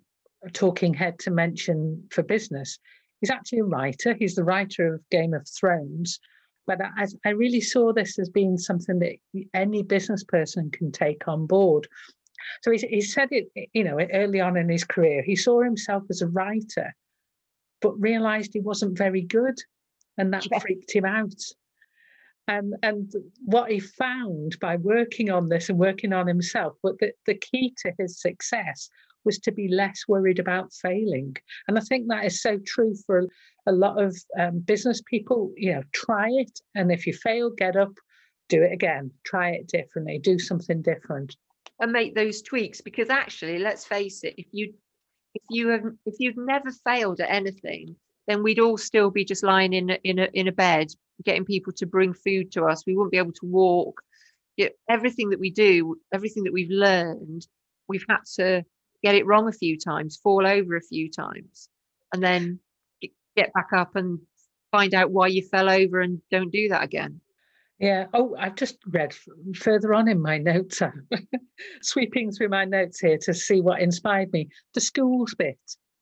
talking 0.52 0.94
head 0.94 1.18
to 1.20 1.30
mention 1.30 2.06
for 2.10 2.22
business. 2.22 2.78
He's 3.20 3.30
actually 3.30 3.60
a 3.60 3.64
writer. 3.64 4.14
He's 4.14 4.34
the 4.34 4.44
writer 4.44 4.94
of 4.94 5.10
Game 5.10 5.34
of 5.34 5.48
Thrones. 5.48 6.20
But 6.66 6.80
I, 6.80 7.06
I 7.26 7.30
really 7.30 7.60
saw 7.60 7.92
this 7.92 8.18
as 8.18 8.28
being 8.28 8.56
something 8.56 8.98
that 9.00 9.16
any 9.52 9.82
business 9.82 10.24
person 10.24 10.70
can 10.70 10.92
take 10.92 11.28
on 11.28 11.46
board. 11.46 11.88
So 12.62 12.70
he, 12.70 12.78
he 12.78 13.00
said 13.00 13.28
it, 13.30 13.48
you 13.72 13.84
know, 13.84 13.98
early 14.12 14.40
on 14.40 14.56
in 14.56 14.68
his 14.68 14.84
career, 14.84 15.22
he 15.22 15.36
saw 15.36 15.62
himself 15.62 16.04
as 16.10 16.22
a 16.22 16.28
writer, 16.28 16.94
but 17.80 18.00
realized 18.00 18.52
he 18.52 18.60
wasn't 18.60 18.96
very 18.96 19.22
good. 19.22 19.56
And 20.16 20.32
that 20.32 20.46
yeah. 20.52 20.58
freaked 20.58 20.94
him 20.94 21.04
out. 21.04 21.34
And, 22.46 22.74
and 22.82 23.10
what 23.44 23.70
he 23.70 23.80
found 23.80 24.58
by 24.60 24.76
working 24.76 25.30
on 25.30 25.48
this 25.48 25.70
and 25.70 25.78
working 25.78 26.12
on 26.12 26.26
himself, 26.26 26.74
but 26.82 26.98
the, 26.98 27.12
the 27.26 27.34
key 27.34 27.74
to 27.78 27.92
his 27.98 28.20
success 28.20 28.90
was 29.24 29.38
to 29.40 29.52
be 29.52 29.68
less 29.68 30.02
worried 30.06 30.38
about 30.38 30.72
failing. 30.72 31.36
And 31.66 31.78
I 31.78 31.80
think 31.80 32.08
that 32.08 32.24
is 32.24 32.42
so 32.42 32.58
true 32.66 32.94
for 33.06 33.26
a 33.66 33.72
lot 33.72 34.00
of 34.02 34.16
um, 34.38 34.60
business 34.60 35.02
people. 35.06 35.52
You 35.56 35.74
know, 35.74 35.82
try 35.92 36.28
it. 36.30 36.60
And 36.74 36.92
if 36.92 37.06
you 37.06 37.14
fail, 37.14 37.50
get 37.50 37.76
up, 37.76 37.92
do 38.48 38.62
it 38.62 38.72
again, 38.72 39.10
try 39.24 39.50
it 39.50 39.68
differently, 39.68 40.18
do 40.18 40.38
something 40.38 40.82
different. 40.82 41.36
And 41.80 41.92
make 41.92 42.14
those 42.14 42.42
tweaks 42.42 42.80
because 42.80 43.10
actually, 43.10 43.58
let's 43.58 43.84
face 43.84 44.22
it, 44.22 44.34
if 44.36 44.46
you 44.52 44.74
if 45.34 45.42
you 45.50 45.68
have 45.68 45.84
if 46.06 46.14
you've 46.18 46.36
never 46.36 46.70
failed 46.70 47.20
at 47.20 47.30
anything, 47.30 47.96
then 48.26 48.42
we'd 48.42 48.58
all 48.58 48.78
still 48.78 49.10
be 49.10 49.24
just 49.24 49.44
lying 49.44 49.72
in 49.72 49.90
a, 49.90 49.98
in 50.04 50.18
a 50.18 50.28
in 50.32 50.48
a 50.48 50.52
bed 50.52 50.88
getting 51.24 51.44
people 51.44 51.72
to 51.72 51.86
bring 51.86 52.12
food 52.12 52.50
to 52.52 52.64
us. 52.64 52.84
We 52.86 52.94
wouldn't 52.94 53.12
be 53.12 53.18
able 53.18 53.32
to 53.32 53.46
walk. 53.46 54.00
everything 54.88 55.30
that 55.30 55.40
we 55.40 55.50
do, 55.50 55.96
everything 56.12 56.44
that 56.44 56.52
we've 56.52 56.70
learned, 56.70 57.46
we've 57.88 58.04
had 58.08 58.24
to 58.36 58.64
get 59.02 59.14
it 59.14 59.26
wrong 59.26 59.48
a 59.48 59.52
few 59.52 59.78
times, 59.78 60.16
fall 60.22 60.46
over 60.46 60.76
a 60.76 60.82
few 60.82 61.10
times, 61.10 61.68
and 62.12 62.22
then 62.22 62.58
get 63.36 63.52
back 63.52 63.68
up 63.72 63.96
and 63.96 64.18
find 64.70 64.94
out 64.94 65.10
why 65.10 65.26
you 65.26 65.42
fell 65.42 65.70
over 65.70 66.00
and 66.00 66.20
don't 66.30 66.50
do 66.50 66.68
that 66.68 66.82
again. 66.82 67.20
Yeah. 67.78 68.06
Oh, 68.14 68.36
I've 68.38 68.54
just 68.54 68.78
read 68.86 69.14
further 69.56 69.94
on 69.94 70.08
in 70.08 70.20
my 70.20 70.38
notes, 70.38 70.80
sweeping 71.82 72.30
through 72.30 72.48
my 72.48 72.64
notes 72.64 73.00
here 73.00 73.18
to 73.22 73.34
see 73.34 73.60
what 73.60 73.80
inspired 73.80 74.32
me. 74.32 74.48
The 74.74 74.80
schools 74.80 75.34
bit. 75.36 75.58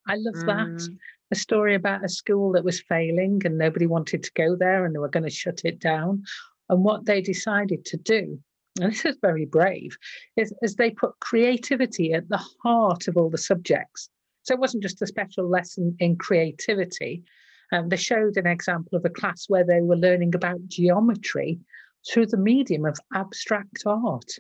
I 0.07 0.17
love 0.17 0.35
mm. 0.35 0.47
that. 0.47 0.89
A 1.33 1.35
story 1.35 1.75
about 1.75 2.05
a 2.05 2.09
school 2.09 2.53
that 2.53 2.65
was 2.65 2.81
failing 2.81 3.43
and 3.45 3.59
nobody 3.59 3.87
wanted 3.87 4.23
to 4.23 4.31
go 4.37 4.55
there 4.55 4.85
and 4.85 4.95
they 4.95 5.01
were 5.01 5.09
going 5.09 5.25
to 5.25 5.31
shut 5.31 5.63
it 5.65 5.81
down. 5.81 6.23
And 6.69 6.85
what 6.85 7.07
they 7.07 7.21
decided 7.21 7.85
to 7.87 7.97
do 7.97 8.39
and 8.81 8.93
this 8.93 9.05
is 9.05 9.17
very 9.21 9.45
brave, 9.45 9.97
is, 10.37 10.53
is 10.63 10.77
they 10.77 10.91
put 10.91 11.19
creativity 11.21 12.13
at 12.13 12.29
the 12.29 12.43
heart 12.63 13.07
of 13.09 13.17
all 13.17 13.29
the 13.29 13.39
subjects. 13.39 14.09
So 14.45 14.55
it 14.55 14.61
wasn't 14.61 14.83
just 14.83 15.03
a 15.03 15.07
special 15.07 15.49
lesson 15.49 15.95
in 15.99 16.17
creativity. 16.17 17.23
Um, 17.73 17.89
they 17.89 17.97
showed 17.97 18.37
an 18.37 18.47
example 18.47 18.97
of 18.97 19.05
a 19.05 19.11
class 19.11 19.45
where 19.49 19.65
they 19.65 19.81
were 19.81 19.97
learning 19.97 20.35
about 20.35 20.67
geometry 20.69 21.61
through 22.11 22.27
the 22.27 22.37
medium 22.37 22.85
of 22.85 22.99
abstract 23.15 23.83
art. 23.87 24.31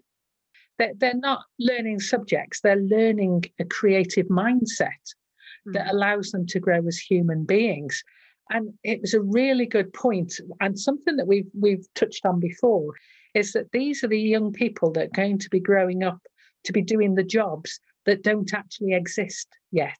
They're, 0.78 0.94
they're 0.96 1.14
not 1.14 1.44
learning 1.58 2.00
subjects, 2.00 2.60
they're 2.60 2.76
learning 2.76 3.44
a 3.60 3.64
creative 3.64 4.26
mindset 4.26 5.14
mm. 5.66 5.72
that 5.72 5.88
hmm. 5.88 5.96
allows 5.96 6.30
them 6.30 6.46
to 6.46 6.60
grow 6.60 6.86
as 6.86 6.98
human 6.98 7.44
beings. 7.44 8.02
And 8.50 8.74
it 8.84 9.00
was 9.00 9.14
a 9.14 9.20
really 9.20 9.66
good 9.66 9.92
point, 9.92 10.34
and 10.60 10.78
something 10.78 11.16
that 11.16 11.26
we've 11.26 11.50
we've 11.58 11.86
touched 11.94 12.26
on 12.26 12.40
before 12.40 12.92
is 13.34 13.52
that 13.52 13.72
these 13.72 14.04
are 14.04 14.08
the 14.08 14.20
young 14.20 14.52
people 14.52 14.90
that 14.92 15.06
are 15.06 15.16
going 15.16 15.38
to 15.38 15.48
be 15.48 15.60
growing 15.60 16.02
up 16.02 16.20
to 16.64 16.72
be 16.72 16.82
doing 16.82 17.14
the 17.14 17.24
jobs 17.24 17.80
that 18.04 18.22
don't 18.22 18.52
actually 18.52 18.94
exist 18.94 19.48
yet. 19.70 19.98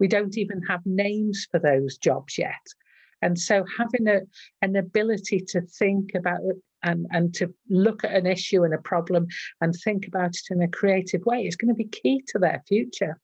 We 0.00 0.08
don't 0.08 0.36
even 0.36 0.62
have 0.62 0.80
names 0.84 1.46
for 1.50 1.60
those 1.60 1.96
jobs 1.98 2.38
yet. 2.38 2.66
And 3.20 3.38
so 3.38 3.64
having 3.78 4.08
a, 4.08 4.22
an 4.62 4.76
ability 4.76 5.40
to 5.48 5.60
think 5.60 6.14
about 6.14 6.40
and, 6.82 7.06
and 7.10 7.32
to 7.34 7.54
look 7.70 8.02
at 8.04 8.12
an 8.12 8.26
issue 8.26 8.64
and 8.64 8.74
a 8.74 8.78
problem 8.78 9.26
and 9.60 9.74
think 9.74 10.08
about 10.08 10.30
it 10.30 10.42
in 10.50 10.60
a 10.60 10.68
creative 10.68 11.24
way 11.24 11.46
is 11.46 11.56
going 11.56 11.68
to 11.68 11.74
be 11.74 11.84
key 11.84 12.22
to 12.28 12.38
their 12.38 12.62
future. 12.66 13.20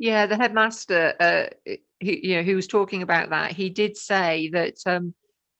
Yeah, 0.00 0.26
the 0.26 0.36
headmaster, 0.36 1.14
uh, 1.20 1.74
he, 2.00 2.28
you 2.28 2.36
know, 2.36 2.42
who 2.42 2.56
was 2.56 2.66
talking 2.66 3.02
about 3.02 3.30
that, 3.30 3.52
he 3.52 3.68
did 3.68 3.98
say 3.98 4.48
that 4.48 4.78
um, 4.86 5.14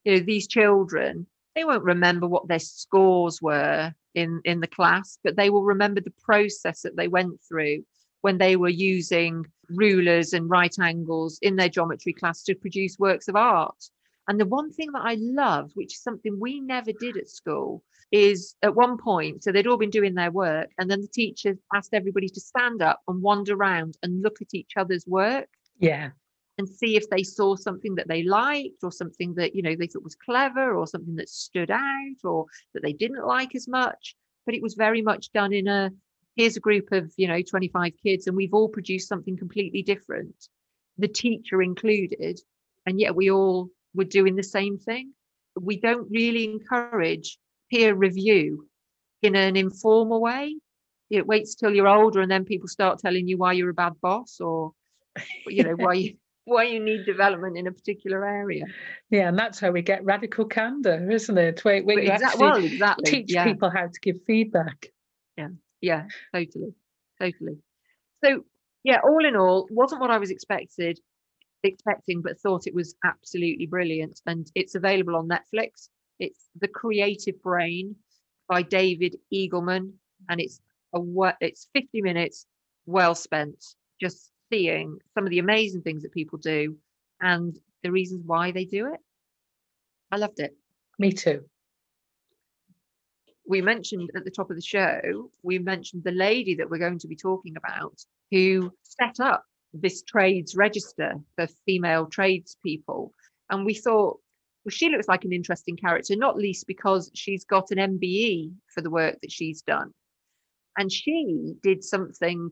you 0.05 0.13
know 0.13 0.21
these 0.21 0.47
children 0.47 1.27
they 1.55 1.65
won't 1.65 1.85
remember 1.85 2.27
what 2.27 2.49
their 2.49 2.59
scores 2.59 3.43
were 3.43 3.93
in 4.15 4.41
in 4.45 4.61
the 4.61 4.67
class 4.67 5.19
but 5.23 5.37
they 5.37 5.51
will 5.51 5.63
remember 5.63 6.01
the 6.01 6.15
process 6.23 6.83
that 6.83 6.97
they 6.97 7.09
went 7.09 7.41
through 7.47 7.85
when 8.23 8.39
they 8.39 8.57
were 8.57 8.69
using 8.69 9.45
rulers 9.69 10.33
and 10.33 10.51
right 10.51 10.79
angles 10.81 11.39
in 11.43 11.57
their 11.57 11.69
geometry 11.69 12.13
class 12.13 12.43
to 12.43 12.55
produce 12.55 12.99
works 12.99 13.29
of 13.29 13.37
art. 13.37 13.83
And 14.29 14.39
the 14.39 14.47
one 14.47 14.73
thing 14.73 14.93
that 14.93 15.03
i 15.05 15.17
loved 15.19 15.73
which 15.75 15.95
is 15.95 16.03
something 16.03 16.39
we 16.39 16.61
never 16.61 16.93
did 16.93 17.17
at 17.17 17.29
school 17.29 17.83
is 18.13 18.57
at 18.63 18.75
one 18.75 18.99
point 18.99 19.43
so 19.43 19.53
they'd 19.53 19.67
all 19.67 19.77
been 19.77 19.91
doing 19.91 20.15
their 20.15 20.31
work 20.31 20.69
and 20.79 20.91
then 20.91 21.01
the 21.01 21.09
teacher 21.09 21.57
asked 21.75 21.95
everybody 21.95 22.29
to 22.29 22.41
stand 22.41 22.83
up 22.83 23.01
and 23.07 23.23
wander 23.23 23.55
around 23.55 23.97
and 24.03 24.23
look 24.23 24.43
at 24.43 24.53
each 24.53 24.73
other's 24.77 25.07
work 25.07 25.49
yeah. 25.79 26.11
and 26.59 26.69
see 26.69 26.97
if 26.97 27.09
they 27.09 27.23
saw 27.23 27.57
something 27.57 27.95
that 27.95 28.09
they 28.09 28.23
liked 28.23 28.83
or 28.83 28.93
something 28.93 29.35
that 29.35 29.55
you 29.55 29.63
know 29.63 29.75
they 29.77 29.87
thought 29.87 30.05
was 30.05 30.17
clever 30.17 30.75
or 30.75 30.87
something 30.87 31.17
that 31.17 31.29
stood 31.29 31.71
out 31.71 32.25
or 32.25 32.47
that 32.75 32.83
they 32.83 32.93
didn't 32.93 33.27
like 33.27 33.55
as 33.55 33.67
much. 33.67 34.15
But 34.47 34.55
it 34.55 34.63
was 34.63 34.75
very 34.75 35.03
much 35.03 35.33
done 35.33 35.53
in 35.53 35.69
a 35.69 35.91
here's 36.37 36.57
a 36.57 36.61
group 36.61 36.93
of 36.93 37.13
you 37.17 37.29
know 37.29 37.43
25 37.43 37.93
kids 38.03 38.27
and 38.27 38.37
we've 38.37 38.55
all 38.55 38.69
produced 38.69 39.09
something 39.09 39.37
completely 39.37 39.83
different 39.83 40.35
the 41.01 41.09
teacher 41.09 41.63
included. 41.63 42.41
And 42.87 43.01
yet 43.01 43.17
we 43.17 43.31
all 43.31 43.69
were 43.95 44.05
doing 44.05 44.37
the 44.37 44.43
same 44.43 44.79
thing. 44.79 45.13
We 45.61 45.81
don't 45.81 46.09
really 46.11 46.45
encourage 46.45 47.39
peer 47.71 47.95
review 47.95 48.67
in 49.23 49.37
an 49.37 49.57
informal 49.57 50.21
way 50.21 50.57
it 51.11 51.27
waits 51.27 51.55
till 51.57 51.75
you're 51.75 51.89
older 51.89 52.21
and 52.21 52.31
then 52.31 52.45
people 52.45 52.69
start 52.69 52.99
telling 53.01 53.27
you 53.27 53.37
why 53.37 53.53
you're 53.53 53.71
a 53.71 53.75
bad 53.75 53.93
boss 54.01 54.41
or 54.41 54.73
you 55.47 55.65
know 55.65 55.75
why 55.75 55.95
you 55.95 56.15
why 56.45 56.65
you 56.65 56.81
need 56.81 57.05
development 57.05 57.57
in 57.57 57.67
a 57.67 57.73
particular 57.73 58.27
area. 58.27 58.65
Yeah, 59.11 59.29
and 59.29 59.39
that's 59.39 59.61
how 59.61 59.71
we 59.71 59.83
get 59.83 60.05
radical 60.05 60.47
candor, 60.47 61.09
isn't 61.09 61.39
it? 61.39 61.65
Where, 61.65 61.83
where 61.85 62.01
you 62.01 62.11
well, 62.39 62.57
exactly. 62.57 63.11
teach 63.11 63.33
yeah. 63.33 63.45
people 63.45 63.71
how 63.71 63.87
to 63.87 64.01
give 64.01 64.17
feedback. 64.27 64.89
Yeah, 65.37 65.49
yeah, 65.81 66.07
totally, 66.35 66.75
totally. 67.21 67.59
So 68.25 68.45
yeah, 68.83 69.01
all 69.05 69.25
in 69.25 69.37
all, 69.37 69.69
wasn't 69.71 70.01
what 70.01 70.11
I 70.11 70.19
was 70.19 70.31
expected 70.31 70.99
expecting, 71.63 72.23
but 72.23 72.41
thought 72.41 72.67
it 72.67 72.75
was 72.75 72.95
absolutely 73.05 73.67
brilliant. 73.67 74.21
And 74.27 74.51
it's 74.55 74.75
available 74.75 75.17
on 75.17 75.29
Netflix. 75.29 75.89
It's 76.21 76.51
The 76.61 76.69
Creative 76.69 77.43
Brain 77.43 77.97
by 78.47 78.63
David 78.63 79.17
Eagleman, 79.33 79.93
and 80.29 80.41
it's 80.41 80.61
a 80.95 81.01
it's 81.41 81.69
50 81.73 82.03
minutes 82.03 82.47
well 82.85 83.15
spent 83.15 83.65
just 84.01 84.31
seeing 84.53 84.99
some 85.15 85.25
of 85.25 85.31
the 85.31 85.39
amazing 85.39 85.81
things 85.81 86.03
that 86.03 86.13
people 86.13 86.39
do 86.39 86.77
and 87.21 87.59
the 87.83 87.91
reasons 87.91 88.23
why 88.27 88.51
they 88.51 88.67
do 88.67 88.93
it. 88.93 89.01
I 90.11 90.17
loved 90.17 90.41
it. 90.41 90.55
Me 90.99 91.11
too. 91.11 91.45
We 93.47 93.63
mentioned 93.63 94.11
at 94.15 94.25
the 94.25 94.31
top 94.31 94.51
of 94.51 94.57
the 94.57 94.63
show, 94.63 95.31
we 95.43 95.59
mentioned 95.59 96.05
the 96.05 96.13
lady 96.13 96.55
that 96.57 96.69
we're 96.69 96.79
going 96.79 96.99
to 96.99 97.09
be 97.09 97.17
talking 97.17 97.57
about 97.57 97.95
who 98.31 98.71
set 98.83 99.21
up 99.21 99.45
this 99.73 100.03
trades 100.03 100.55
register 100.55 101.15
for 101.37 101.47
female 101.65 102.07
tradespeople. 102.07 103.15
And 103.49 103.65
we 103.65 103.75
thought, 103.75 104.21
well, 104.65 104.71
she 104.71 104.91
looks 104.91 105.09
like 105.09 105.25
an 105.25 105.33
interesting 105.33 105.77
character, 105.77 106.17
not 106.17 106.37
least 106.37 106.67
because 106.67 107.11
she's 107.15 107.45
got 107.45 107.71
an 107.71 107.79
MBE 107.79 108.53
for 108.75 108.83
the 108.83 108.91
work 108.91 109.19
that 109.23 109.33
she's 109.33 109.63
done. 109.63 109.93
And 110.77 110.93
she 110.93 111.55
did 111.63 111.83
something 111.83 112.51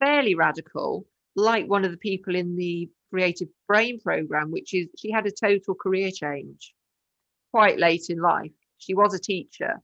fairly 0.00 0.34
radical, 0.34 1.06
like 1.36 1.66
one 1.66 1.84
of 1.84 1.92
the 1.92 1.96
people 1.96 2.34
in 2.34 2.56
the 2.56 2.88
Creative 3.10 3.48
Brain 3.68 4.00
program, 4.00 4.50
which 4.50 4.74
is 4.74 4.88
she 4.98 5.10
had 5.10 5.26
a 5.26 5.30
total 5.30 5.74
career 5.74 6.10
change 6.10 6.74
quite 7.52 7.78
late 7.78 8.06
in 8.08 8.20
life. 8.20 8.52
She 8.78 8.94
was 8.94 9.14
a 9.14 9.18
teacher 9.18 9.80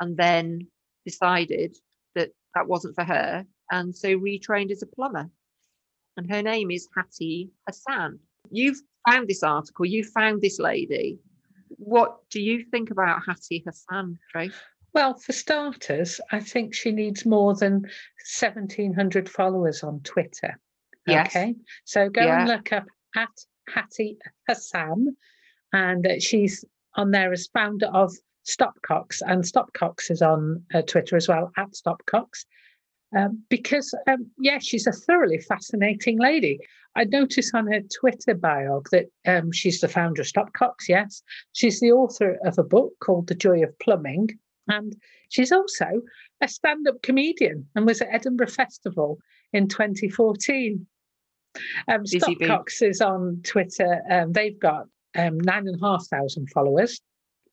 and 0.00 0.16
then 0.16 0.66
decided 1.06 1.76
that 2.14 2.30
that 2.54 2.66
wasn't 2.66 2.96
for 2.96 3.04
her 3.04 3.46
and 3.70 3.94
so 3.94 4.08
retrained 4.18 4.72
as 4.72 4.82
a 4.82 4.86
plumber. 4.86 5.30
And 6.16 6.30
her 6.30 6.42
name 6.42 6.70
is 6.70 6.88
Hattie 6.94 7.50
Hassan. 7.66 8.18
You've 8.50 8.80
found 9.08 9.28
this 9.28 9.42
article, 9.42 9.86
you 9.86 10.04
found 10.04 10.40
this 10.42 10.58
lady. 10.58 11.18
What 11.68 12.18
do 12.30 12.40
you 12.42 12.64
think 12.70 12.90
about 12.90 13.20
Hattie 13.26 13.62
Hassan, 13.66 14.18
Trace? 14.30 14.54
Well, 14.92 15.14
for 15.14 15.32
starters, 15.32 16.20
I 16.32 16.40
think 16.40 16.74
she 16.74 16.90
needs 16.90 17.24
more 17.24 17.54
than 17.54 17.82
1,700 18.40 19.28
followers 19.28 19.82
on 19.82 20.00
Twitter. 20.00 20.58
Yes. 21.06 21.28
Okay. 21.28 21.54
So 21.84 22.08
go 22.08 22.22
Yeah. 22.22 22.40
and 22.40 22.48
look 22.48 22.72
up 22.72 22.86
at 23.16 23.30
Hattie 23.68 24.18
Hassan. 24.48 25.16
And 25.72 26.06
she's 26.20 26.64
on 26.96 27.12
there 27.12 27.32
as 27.32 27.46
founder 27.54 27.86
of 27.86 28.12
Stopcox. 28.44 29.22
And 29.24 29.44
Stopcox 29.44 30.10
is 30.10 30.22
on 30.22 30.64
uh, 30.74 30.82
Twitter 30.82 31.16
as 31.16 31.28
well, 31.28 31.52
at 31.56 31.70
Stopcox. 31.70 32.44
Um, 33.16 33.44
because, 33.48 33.94
um, 34.08 34.30
yeah, 34.38 34.58
she's 34.60 34.86
a 34.86 34.92
thoroughly 34.92 35.38
fascinating 35.38 36.18
lady. 36.18 36.58
I 36.96 37.04
notice 37.04 37.52
on 37.54 37.66
her 37.68 37.80
Twitter 38.00 38.34
bio 38.34 38.82
that 38.90 39.06
um, 39.26 39.52
she's 39.52 39.80
the 39.80 39.88
founder 39.88 40.22
of 40.22 40.28
Stopcox, 40.28 40.88
yes. 40.88 41.22
She's 41.52 41.80
the 41.80 41.92
author 41.92 42.38
of 42.44 42.58
a 42.58 42.64
book 42.64 42.92
called 43.00 43.28
The 43.28 43.34
Joy 43.34 43.62
of 43.62 43.78
Plumbing. 43.78 44.38
And 44.68 44.94
she's 45.28 45.52
also 45.52 46.02
a 46.40 46.48
stand 46.48 46.88
up 46.88 47.02
comedian 47.02 47.68
and 47.74 47.86
was 47.86 48.00
at 48.00 48.08
Edinburgh 48.12 48.48
Festival 48.48 49.18
in 49.52 49.68
2014. 49.68 50.86
Um. 51.88 52.04
Stopcox 52.04 52.82
is 52.82 53.00
on 53.00 53.40
Twitter. 53.44 54.02
Um, 54.10 54.32
they've 54.32 54.58
got 54.58 54.86
um, 55.16 55.38
nine 55.40 55.66
and 55.66 55.80
a 55.80 55.84
half 55.84 56.06
thousand 56.06 56.48
followers. 56.50 57.00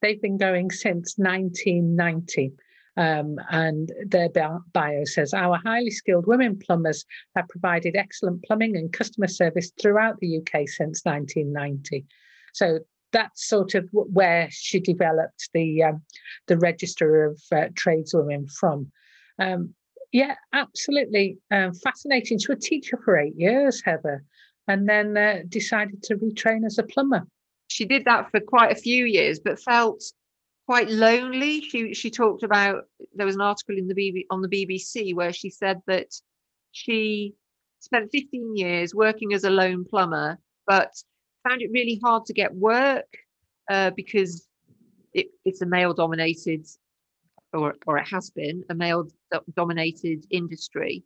They've 0.02 0.22
been 0.22 0.38
going 0.38 0.70
since 0.72 1.16
1990. 1.18 2.54
Um, 2.98 3.40
and 3.52 3.92
their 4.08 4.30
bio 4.74 5.04
says 5.06 5.32
our 5.34 5.60
highly 5.64 5.92
skilled 5.92 6.26
women 6.26 6.58
plumbers 6.58 7.06
have 7.36 7.48
provided 7.48 7.96
excellent 7.96 8.44
plumbing 8.44 8.76
and 8.76 8.92
customer 8.92 9.28
service 9.28 9.72
throughout 9.80 10.20
the 10.20 10.38
UK 10.38 10.68
since 10.68 11.06
1990. 11.06 12.06
So 12.54 12.80
that's 13.14 13.48
sort 13.48 13.76
of 13.76 13.88
where 13.92 14.48
she 14.52 14.80
developed 14.80 15.50
the 15.54 15.84
um, 15.84 16.02
the 16.48 16.58
register 16.58 17.26
of 17.26 17.42
uh, 17.52 17.68
tradeswomen 17.76 18.48
from. 18.48 18.92
Um, 19.40 19.76
yeah, 20.12 20.36
absolutely 20.54 21.38
um, 21.52 21.74
fascinating. 21.74 22.40
She 22.40 22.48
was 22.48 22.58
a 22.58 22.68
teacher 22.68 23.00
for 23.04 23.18
eight 23.18 23.36
years, 23.36 23.82
Heather, 23.84 24.24
and 24.68 24.88
then 24.88 25.16
uh, 25.16 25.40
decided 25.48 26.02
to 26.04 26.16
retrain 26.16 26.66
as 26.66 26.78
a 26.78 26.84
plumber. 26.84 27.28
She 27.68 27.86
did 27.86 28.06
that 28.06 28.32
for 28.32 28.40
quite 28.40 28.72
a 28.72 28.80
few 28.80 29.06
years, 29.06 29.40
but 29.40 29.62
felt 29.62 30.02
quite 30.68 30.90
lonely. 30.90 31.62
She 31.62 31.94
she 31.94 32.12
talked 32.12 32.44
about 32.44 32.84
there 33.16 33.26
was 33.26 33.36
an 33.36 33.42
article 33.42 33.78
in 33.78 33.88
the 33.88 33.96
BB, 33.96 34.26
on 34.30 34.42
the 34.42 34.50
BBC 34.50 35.16
where 35.16 35.34
she 35.34 35.50
said 35.50 35.82
that 35.88 36.10
she 36.74 37.34
spent 37.80 38.12
15 38.12 38.56
years 38.56 38.94
working 38.94 39.34
as 39.34 39.46
a 39.46 39.50
lone 39.50 39.86
plumber, 39.86 40.38
but 40.68 40.92
found 41.48 41.62
it 41.62 41.72
really 41.72 42.00
hard 42.04 42.26
to 42.26 42.34
get 42.34 42.54
work 42.54 43.08
uh, 43.72 43.92
because 43.96 44.46
it, 45.14 45.28
it's 45.46 45.62
a 45.62 45.66
male 45.66 45.94
dominated 45.94 46.68
or 47.54 47.76
or 47.88 47.98
it 47.98 48.08
has 48.08 48.30
been 48.30 48.64
a 48.70 48.76
male 48.76 49.08
dominated 49.56 50.26
industry. 50.30 51.04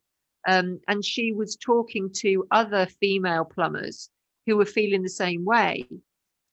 Um, 0.47 0.79
and 0.87 1.05
she 1.05 1.33
was 1.33 1.55
talking 1.55 2.09
to 2.15 2.47
other 2.49 2.87
female 2.99 3.45
plumbers 3.45 4.09
who 4.47 4.57
were 4.57 4.65
feeling 4.65 5.03
the 5.03 5.09
same 5.09 5.45
way 5.45 5.87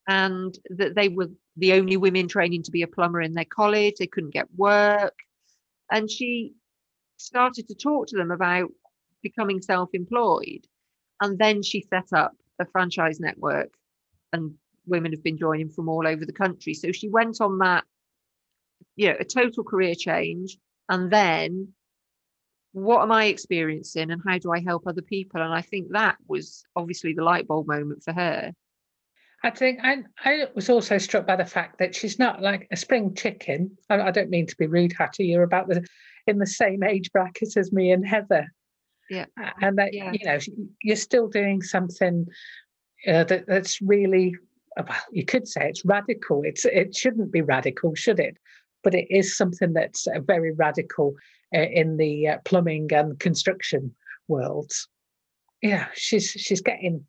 and 0.07 0.59
that 0.69 0.95
they 0.95 1.09
were 1.09 1.31
the 1.59 1.75
only 1.75 1.97
women 1.97 2.29
training 2.29 2.63
to 2.65 2.71
be 2.71 2.83
a 2.83 2.89
plumber 2.89 3.21
in 3.21 3.35
their 3.35 3.45
college. 3.45 3.97
They 3.99 4.07
couldn't 4.07 4.33
get 4.33 4.47
work. 4.57 5.15
And 5.91 6.11
she 6.11 6.55
started 7.17 7.69
to 7.69 7.75
talk 7.75 8.07
to 8.09 8.17
them 8.17 8.31
about 8.31 8.71
becoming 9.23 9.61
self 9.61 9.91
employed. 9.93 10.67
And 11.21 11.39
then 11.39 11.63
she 11.63 11.83
set 11.83 12.13
up 12.13 12.33
a 12.61 12.67
franchise 12.67 13.21
network, 13.21 13.73
and 14.33 14.55
women 14.87 15.13
have 15.13 15.23
been 15.23 15.39
joining 15.39 15.69
from 15.69 15.89
all 15.89 16.07
over 16.07 16.25
the 16.25 16.33
country. 16.33 16.75
So 16.75 16.93
she 16.93 17.09
went 17.09 17.41
on 17.41 17.59
that, 17.59 17.85
you 18.97 19.09
know, 19.09 19.17
a 19.19 19.25
total 19.25 19.65
career 19.65 19.95
change. 19.95 20.59
And 20.89 21.11
then 21.11 21.75
what 22.73 23.03
am 23.03 23.13
I 23.13 23.27
experiencing 23.27 24.11
and 24.11 24.23
how 24.27 24.39
do 24.39 24.53
I 24.53 24.61
help 24.61 24.87
other 24.87 25.03
people? 25.03 25.43
And 25.43 25.53
I 25.53 25.63
think 25.63 25.89
that 25.91 26.17
was 26.27 26.65
obviously 26.77 27.13
the 27.13 27.25
light 27.25 27.47
bulb 27.47 27.67
moment 27.67 28.03
for 28.03 28.13
her. 28.13 28.53
I 29.45 29.51
think 29.51 29.79
I, 29.83 30.03
I 30.25 30.47
was 30.55 30.69
also 30.69 30.99
struck 30.99 31.27
by 31.27 31.37
the 31.37 31.45
fact 31.45 31.79
that 31.79 31.95
she's 31.95 32.19
not 32.19 32.43
like 32.43 32.67
a 32.73 32.77
spring 32.77 33.15
chicken. 33.15 33.77
I, 33.89 34.01
I 34.01 34.11
don't 34.11 34.31
mean 34.31 34.47
to 34.47 34.57
be 34.57 34.67
rude, 34.67 34.93
Hattie. 34.99 35.27
You're 35.27 35.45
about 35.45 35.69
the 35.69 35.87
in 36.27 36.39
the 36.39 36.47
same 36.47 36.83
age 36.83 37.11
bracket 37.13 37.57
as 37.57 37.73
me 37.73 37.93
and 37.93 38.07
Heather. 38.07 38.47
Yeah. 39.09 39.27
And 39.63 39.79
that 39.79 39.95
Yeah. 39.95 40.13
you 40.13 40.27
know 40.27 40.39
you're 40.83 40.97
still 40.97 41.29
doing 41.29 41.63
something 41.63 42.27
uh, 43.07 43.25
that 43.25 43.47
that's 43.47 43.81
really 43.81 44.35
uh, 44.77 44.83
well. 44.89 44.99
You 45.13 45.25
could 45.25 45.47
say 45.47 45.69
it's 45.69 45.85
radical. 45.85 46.43
It's 46.45 46.65
it 46.65 46.95
shouldn't 46.97 47.31
be 47.33 47.43
radical, 47.43 47.95
should 47.95 48.21
it? 48.21 48.37
But 48.83 48.95
it 48.95 49.07
is 49.11 49.37
something 49.37 49.73
that's 49.73 50.07
uh, 50.07 50.21
very 50.21 50.53
radical 50.53 51.15
uh, 51.55 51.61
in 51.61 51.97
the 51.97 52.29
uh, 52.29 52.39
plumbing 52.45 52.93
and 52.93 53.19
construction 53.19 53.95
worlds. 54.27 54.89
Yeah, 55.63 55.87
she's 55.95 56.31
she's 56.31 56.61
getting 56.61 57.05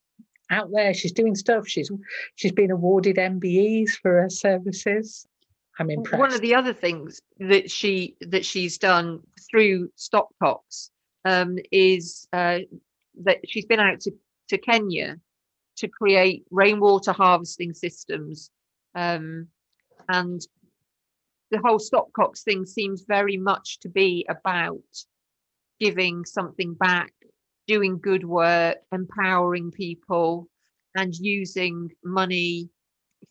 out 0.49 0.69
there. 0.71 0.93
She's 0.93 1.11
doing 1.11 1.35
stuff. 1.35 1.67
She's 1.67 1.91
she's 2.35 2.51
been 2.51 2.71
awarded 2.71 3.17
MBEs 3.17 3.91
for 4.01 4.21
her 4.21 4.29
services. 4.29 5.27
I'm 5.79 5.89
impressed. 5.89 6.19
One 6.19 6.33
of 6.33 6.41
the 6.41 6.55
other 6.55 6.73
things 6.73 7.21
that 7.39 7.71
she 7.71 8.15
that 8.21 8.45
she's 8.45 8.77
done 8.77 9.21
through 9.49 9.91
Stopcox 9.97 10.89
um, 11.25 11.57
is 11.71 12.27
uh, 12.33 12.59
that 13.23 13.37
she's 13.47 13.65
been 13.65 13.79
out 13.79 14.01
to, 14.01 14.11
to 14.49 14.57
Kenya 14.57 15.17
to 15.77 15.87
create 15.87 16.43
rainwater 16.51 17.13
harvesting 17.13 17.73
systems, 17.73 18.51
um, 18.95 19.47
and 20.09 20.41
the 21.51 21.59
whole 21.59 21.79
Stopcox 21.79 22.43
thing 22.43 22.65
seems 22.65 23.03
very 23.07 23.37
much 23.37 23.79
to 23.79 23.89
be 23.89 24.25
about 24.29 24.83
giving 25.79 26.25
something 26.25 26.73
back, 26.73 27.13
doing 27.69 27.99
good 27.99 28.25
work, 28.25 28.77
empowering 28.91 29.71
people, 29.71 30.49
and 30.95 31.13
using 31.15 31.89
money 32.03 32.69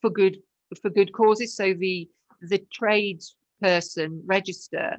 for 0.01 0.11
good 0.11 0.37
for 0.81 0.91
good 0.91 1.13
causes. 1.13 1.57
So 1.57 1.75
the 1.75 2.09
the 2.41 2.63
trades 2.73 3.35
person 3.61 4.23
register, 4.25 4.97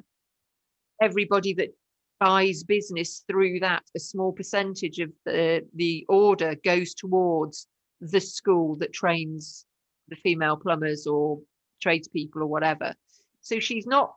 everybody 1.00 1.54
that 1.54 1.70
buys 2.18 2.62
business 2.62 3.24
through 3.26 3.60
that, 3.60 3.82
a 3.96 4.00
small 4.00 4.32
percentage 4.32 4.98
of 4.98 5.10
the 5.24 5.66
the 5.74 6.04
order 6.08 6.54
goes 6.62 6.92
towards 6.94 7.66
the 8.00 8.20
school 8.20 8.76
that 8.76 8.92
trains 8.92 9.64
the 10.08 10.16
female 10.16 10.56
plumbers 10.56 11.06
or 11.06 11.40
tradespeople 11.80 12.42
or 12.42 12.46
whatever. 12.46 12.94
So 13.40 13.58
she's 13.58 13.86
not 13.86 14.14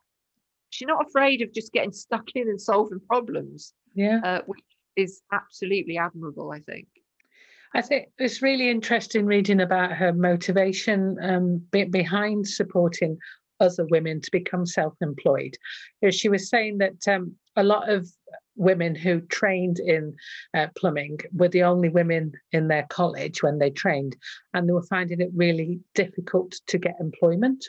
she's 0.70 0.88
not 0.88 1.06
afraid 1.08 1.42
of 1.42 1.54
just 1.54 1.72
getting 1.72 1.94
stuck 1.94 2.28
in 2.36 2.50
and 2.50 2.60
solving 2.60 3.00
problems, 3.08 3.74
yeah. 3.94 4.20
uh, 4.24 4.42
which 4.48 4.60
is 4.96 5.22
absolutely 5.32 5.98
admirable, 5.98 6.52
I 6.52 6.60
think. 6.60 6.88
I 7.76 7.82
think 7.82 8.10
it's 8.20 8.42
really 8.42 8.70
interesting 8.70 9.26
reading 9.26 9.62
about 9.62 9.94
her 9.94 10.14
motivation 10.14 11.18
um, 11.22 11.58
be- 11.72 11.86
behind 11.86 12.48
supporting 12.48 13.18
other 13.60 13.86
women 13.90 14.22
to 14.22 14.32
become 14.32 14.66
self-employed. 14.66 15.58
You 16.02 16.08
know, 16.08 16.12
She 16.12 16.30
was 16.30 16.50
saying 16.50 16.80
that 16.80 17.08
um, 17.08 17.36
a 17.56 17.64
lot 17.64 17.90
of 17.90 18.08
women 18.56 18.94
who 18.94 19.22
trained 19.22 19.80
in 19.80 20.16
uh, 20.54 20.68
plumbing 20.78 21.18
were 21.34 21.50
the 21.50 21.64
only 21.64 21.90
women 21.90 22.34
in 22.52 22.68
their 22.68 22.86
college 22.90 23.42
when 23.42 23.58
they 23.58 23.72
trained, 23.72 24.16
and 24.54 24.68
they 24.68 24.74
were 24.74 24.84
finding 24.84 25.22
it 25.22 25.32
really 25.34 25.80
difficult 25.96 26.54
to 26.68 26.78
get 26.78 26.96
employment. 27.00 27.66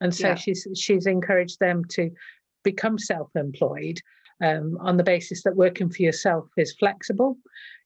And 0.00 0.12
so 0.12 0.28
Yeah. 0.28 0.34
she's 0.34 0.66
she's 0.74 1.06
encouraged 1.06 1.60
them 1.60 1.84
to 1.90 2.10
become 2.64 2.98
self-employed 2.98 4.00
um, 4.42 4.76
on 4.80 4.96
the 4.96 5.04
basis 5.04 5.42
that 5.42 5.56
working 5.56 5.90
for 5.90 6.02
yourself 6.02 6.46
is 6.56 6.74
flexible 6.78 7.36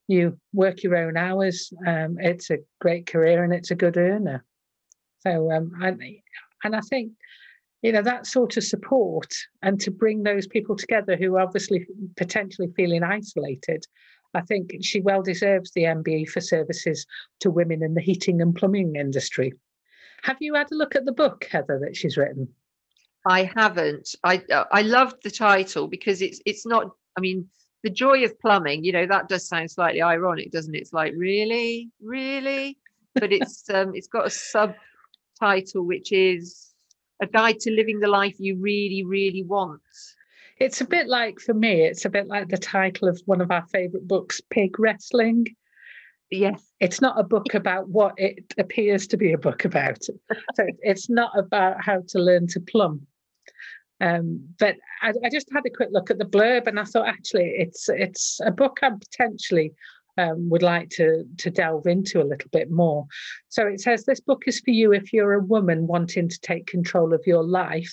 you 0.09 0.39
work 0.55 0.83
your 0.83 0.97
own 0.97 1.17
hours. 1.17 1.73
Um, 1.87 2.17
it's 2.19 2.51
a 2.51 2.59
great 2.81 3.07
career 3.07 3.45
and 3.45 3.53
it's 3.53 3.71
a 3.71 3.77
good 3.77 3.97
earner. 3.97 4.45
So, 5.21 5.53
um, 5.53 5.73
and, 5.83 6.03
and 6.65 6.75
I 6.75 6.81
think, 6.81 7.13
you 7.83 7.93
know, 7.93 8.03
that 8.03 8.27
sort 8.27 8.57
of 8.57 8.65
support 8.65 9.33
and 9.63 9.79
to 9.81 9.91
bring 9.91 10.23
those 10.23 10.47
people 10.47 10.75
together 10.75 11.17
who 11.17 11.37
are 11.37 11.41
obviously 11.41 11.87
potentially 12.17 12.73
feeling 12.75 13.05
isolated, 13.05 13.85
I 14.35 14.41
think 14.41 14.73
she 14.81 15.01
well 15.01 15.23
deserves 15.23 15.71
the 15.73 15.85
MBE 15.85 16.29
for 16.29 16.41
services 16.41 17.07
to 17.41 17.51
women 17.51 17.83
in 17.83 17.95
the 17.95 18.01
heating 18.01 18.41
and 18.41 18.55
plumbing 18.55 18.97
industry. 18.97 19.53
Have 20.23 20.39
you 20.41 20.55
had 20.55 20.73
a 20.73 20.75
look 20.75 20.97
at 20.97 21.05
the 21.05 21.13
book, 21.13 21.47
Heather, 21.51 21.79
that 21.85 21.97
she's 21.97 22.17
written? 22.17 22.49
I 23.29 23.51
haven't. 23.55 24.17
I 24.25 24.43
uh, 24.51 24.65
I 24.73 24.83
loved 24.83 25.23
the 25.23 25.31
title 25.31 25.87
because 25.87 26.23
it's 26.23 26.41
it's 26.47 26.67
not. 26.67 26.91
I 27.17 27.21
mean, 27.21 27.47
the 27.83 27.91
joy 27.91 28.25
of 28.25 28.41
plumbing. 28.41 28.85
You 28.85 28.93
know, 28.93 29.07
that 29.07 29.29
does 29.29 29.47
sound 29.47 29.71
slightly 29.71 30.01
ironic, 30.01 30.51
doesn't 30.51 30.75
it? 30.75 30.79
It's 30.79 30.95
like 30.95 31.13
really, 31.15 31.91
really, 32.01 32.79
but 33.15 33.31
it's 33.31 33.69
um 33.75 33.95
it's 33.95 34.09
got 34.09 34.27
a 34.27 34.31
subtitle 34.31 35.85
which 35.85 36.11
is 36.11 36.73
a 37.21 37.27
guide 37.27 37.61
to 37.61 37.71
living 37.71 38.01
the 38.01 38.09
life 38.09 38.37
you 38.39 38.57
really, 38.57 39.05
really 39.05 39.43
want. 39.43 39.83
It's 40.59 40.81
a 40.81 40.87
bit 40.87 41.07
like, 41.09 41.39
for 41.39 41.55
me, 41.55 41.83
it's 41.83 42.05
a 42.05 42.11
bit 42.11 42.29
like 42.29 42.49
the 42.49 42.59
title 42.59 43.09
of 43.09 43.21
one 43.27 43.41
of 43.41 43.51
our 43.51 43.67
favourite 43.67 44.09
books, 44.09 44.41
Pig 44.51 44.79
Wrestling. 44.79 45.47
Yes. 46.31 46.63
It's 46.81 47.01
not 47.01 47.19
a 47.19 47.23
book 47.23 47.55
about 47.55 47.89
what 47.89 48.15
it 48.17 48.55
appears 48.59 49.07
to 49.09 49.17
be 49.17 49.33
a 49.33 49.39
book 49.39 49.65
about. 49.65 50.03
so 50.05 50.67
it's 50.81 51.09
not 51.09 51.37
about 51.39 51.83
how 51.83 52.03
to 52.09 52.19
learn 52.19 52.47
to 52.49 52.61
plumb. 52.61 53.07
Um, 54.01 54.49
but 54.59 54.77
I, 55.03 55.13
I, 55.25 55.29
just 55.31 55.49
had 55.53 55.67
a 55.67 55.71
quick 55.71 55.89
look 55.91 56.11
at 56.11 56.19
the 56.19 56.25
blurb 56.25 56.69
and 56.69 56.79
I 56.79 56.85
thought 56.85 57.09
actually 57.09 57.55
it's 57.59 57.89
it's 57.89 58.39
a 58.45 58.53
book 58.53 58.79
I 58.81 58.91
potentially 58.91 59.73
um, 60.17 60.49
would 60.51 60.63
like 60.63 60.91
to 60.91 61.25
to 61.39 61.51
delve 61.51 61.87
into 61.87 62.21
a 62.21 62.25
little 62.25 62.51
bit 62.53 62.71
more. 62.71 63.07
So 63.49 63.67
it 63.67 63.81
says 63.81 64.05
this 64.05 64.21
book 64.21 64.45
is 64.47 64.61
for 64.61 64.71
you 64.71 64.93
if 64.93 65.13
you're 65.13 65.35
a 65.35 65.41
woman 65.45 65.87
wanting 65.87 66.29
to 66.29 66.41
take 66.41 66.67
control 66.67 67.13
of 67.13 67.27
your 67.27 67.43
life, 67.43 67.93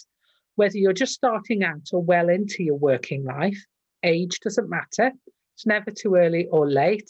whether 0.56 0.78
you're 0.78 0.94
just 0.94 1.14
starting 1.14 1.64
out 1.64 1.90
or 1.92 2.04
well 2.04 2.30
into 2.30 2.64
your 2.64 2.78
working 2.78 3.24
life. 3.24 3.64
Age 4.04 4.40
doesn't 4.42 4.70
matter. 4.70 5.12
It's 5.56 5.66
never 5.66 5.90
too 5.90 6.16
early 6.16 6.48
or 6.52 6.70
late. 6.70 7.10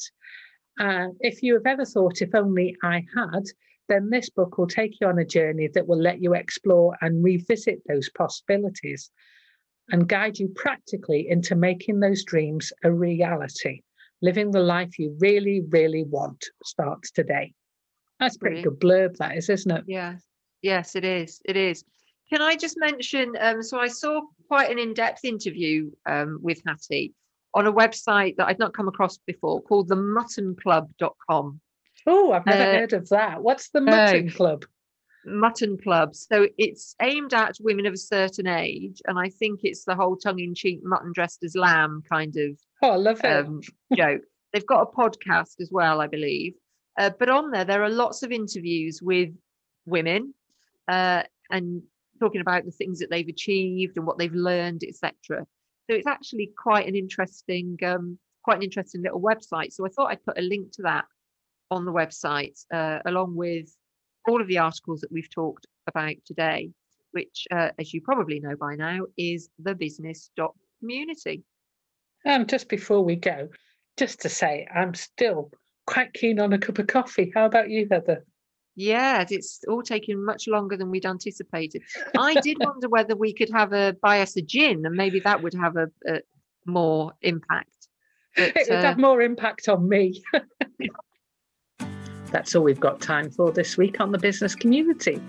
Uh, 0.79 1.07
if 1.19 1.41
you 1.41 1.53
have 1.53 1.65
ever 1.65 1.85
thought, 1.85 2.21
if 2.21 2.35
only 2.35 2.75
I 2.83 3.05
had, 3.15 3.43
then 3.87 4.09
this 4.09 4.29
book 4.29 4.57
will 4.57 4.67
take 4.67 4.99
you 4.99 5.07
on 5.07 5.19
a 5.19 5.25
journey 5.25 5.69
that 5.73 5.87
will 5.87 6.01
let 6.01 6.21
you 6.21 6.33
explore 6.33 6.95
and 7.01 7.23
revisit 7.23 7.81
those 7.87 8.09
possibilities 8.09 9.11
and 9.91 10.09
guide 10.09 10.37
you 10.39 10.47
practically 10.55 11.27
into 11.29 11.55
making 11.55 11.99
those 11.99 12.23
dreams 12.23 12.73
a 12.83 12.91
reality. 12.91 13.81
Living 14.21 14.51
the 14.51 14.59
life 14.59 14.97
you 14.97 15.15
really, 15.19 15.61
really 15.69 16.03
want 16.03 16.43
starts 16.63 17.11
today. 17.11 17.53
That's 18.19 18.37
pretty 18.37 18.61
good 18.61 18.79
blurb, 18.79 19.17
that 19.17 19.37
is, 19.37 19.49
isn't 19.49 19.71
it? 19.71 19.83
Yeah. 19.87 20.15
Yes, 20.61 20.95
it 20.95 21.05
is. 21.05 21.41
It 21.45 21.57
is. 21.57 21.83
Can 22.31 22.41
I 22.41 22.55
just 22.55 22.77
mention? 22.79 23.33
Um, 23.39 23.61
so 23.61 23.79
I 23.79 23.87
saw 23.87 24.21
quite 24.47 24.71
an 24.71 24.79
in-depth 24.79 25.23
interview 25.23 25.91
um, 26.07 26.39
with 26.41 26.61
Hattie 26.65 27.13
on 27.53 27.67
a 27.67 27.73
website 27.73 28.35
that 28.37 28.47
I'd 28.47 28.59
not 28.59 28.73
come 28.73 28.87
across 28.87 29.17
before 29.27 29.61
called 29.61 29.87
the 29.87 29.95
muttonclub.com. 29.95 31.61
Oh, 32.05 32.31
I've 32.31 32.45
never 32.45 32.63
uh, 32.63 32.79
heard 32.79 32.93
of 32.93 33.09
that. 33.09 33.41
What's 33.41 33.69
the 33.69 33.81
Mutton 33.81 34.29
Club? 34.29 34.65
Mutton 35.25 35.77
Club. 35.77 36.15
So 36.15 36.47
it's 36.57 36.95
aimed 37.01 37.33
at 37.33 37.55
women 37.59 37.85
of 37.85 37.93
a 37.93 37.97
certain 37.97 38.47
age, 38.47 39.01
and 39.05 39.17
I 39.17 39.29
think 39.29 39.61
it's 39.63 39.85
the 39.85 39.95
whole 39.95 40.15
tongue-in-cheek 40.15 40.81
mutton 40.83 41.11
dressed 41.13 41.43
as 41.43 41.55
lamb 41.55 42.03
kind 42.07 42.35
of. 42.37 42.59
Oh, 42.83 42.91
I 42.91 42.95
love 42.95 43.21
it. 43.23 43.45
Um, 43.45 43.61
joke. 43.95 44.21
They've 44.53 44.65
got 44.65 44.81
a 44.81 44.95
podcast 44.95 45.59
as 45.59 45.69
well, 45.71 45.99
I 45.99 46.07
believe. 46.07 46.53
Uh, 46.97 47.09
but 47.17 47.29
on 47.29 47.51
there, 47.51 47.65
there 47.65 47.83
are 47.83 47.89
lots 47.89 48.23
of 48.23 48.31
interviews 48.31 49.01
with 49.01 49.29
women 49.85 50.33
uh, 50.87 51.23
and 51.49 51.81
talking 52.19 52.41
about 52.41 52.63
the 52.63 52.71
things 52.71 52.99
that 52.99 53.09
they've 53.09 53.27
achieved 53.27 53.97
and 53.97 54.05
what 54.05 54.17
they've 54.17 54.33
learned, 54.33 54.83
etc. 54.87 55.11
So 55.29 55.95
it's 55.95 56.07
actually 56.07 56.51
quite 56.57 56.87
an 56.87 56.95
interesting, 56.95 57.77
um, 57.83 58.17
quite 58.43 58.57
an 58.57 58.63
interesting 58.63 59.01
little 59.01 59.21
website. 59.21 59.73
So 59.73 59.85
I 59.85 59.89
thought 59.89 60.11
I'd 60.11 60.25
put 60.25 60.37
a 60.37 60.41
link 60.41 60.71
to 60.73 60.83
that 60.83 61.05
on 61.71 61.85
the 61.85 61.91
website, 61.91 62.59
uh, 62.73 62.99
along 63.05 63.35
with 63.35 63.67
all 64.27 64.41
of 64.41 64.47
the 64.47 64.57
articles 64.57 65.01
that 65.01 65.11
we've 65.11 65.29
talked 65.29 65.67
about 65.87 66.15
today, 66.25 66.71
which, 67.11 67.47
uh, 67.51 67.69
as 67.79 67.93
you 67.93 68.01
probably 68.01 68.39
know 68.39 68.55
by 68.55 68.75
now, 68.75 69.05
is 69.17 69.49
the 69.59 69.75
business.community. 69.75 71.43
And 72.25 72.49
just 72.49 72.69
before 72.69 73.03
we 73.03 73.15
go, 73.15 73.49
just 73.97 74.21
to 74.21 74.29
say, 74.29 74.67
I'm 74.73 74.93
still 74.93 75.51
quite 75.85 76.13
keen 76.13 76.39
on 76.39 76.53
a 76.53 76.57
cup 76.57 76.79
of 76.79 76.87
coffee. 76.87 77.31
How 77.33 77.45
about 77.45 77.69
you, 77.69 77.87
Heather? 77.89 78.25
Yeah, 78.75 79.23
it's 79.29 79.61
all 79.69 79.83
taking 79.83 80.23
much 80.23 80.47
longer 80.47 80.75
than 80.75 80.91
we'd 80.91 81.05
anticipated. 81.05 81.81
I 82.17 82.35
did 82.41 82.57
wonder 82.59 82.89
whether 82.89 83.15
we 83.15 83.33
could 83.33 83.49
have 83.51 83.71
a 83.71 83.95
buy 84.01 84.21
us 84.21 84.35
a 84.35 84.41
gin, 84.41 84.85
and 84.85 84.95
maybe 84.95 85.21
that 85.21 85.41
would 85.41 85.53
have 85.53 85.77
a, 85.77 85.87
a 86.07 86.19
more 86.65 87.13
impact. 87.21 87.69
But, 88.35 88.55
it 88.57 88.67
would 88.69 88.79
uh, 88.79 88.81
have 88.81 88.97
more 88.97 89.21
impact 89.21 89.69
on 89.69 89.87
me. 89.87 90.21
That's 92.35 92.53
all 92.53 92.63
we've 92.63 92.81
got 92.81 92.99
time 92.99 93.31
for 93.31 93.49
this 93.49 93.77
week 93.77 94.01
on 94.01 94.11
the 94.11 94.17
business 94.17 94.55
community. 94.55 95.21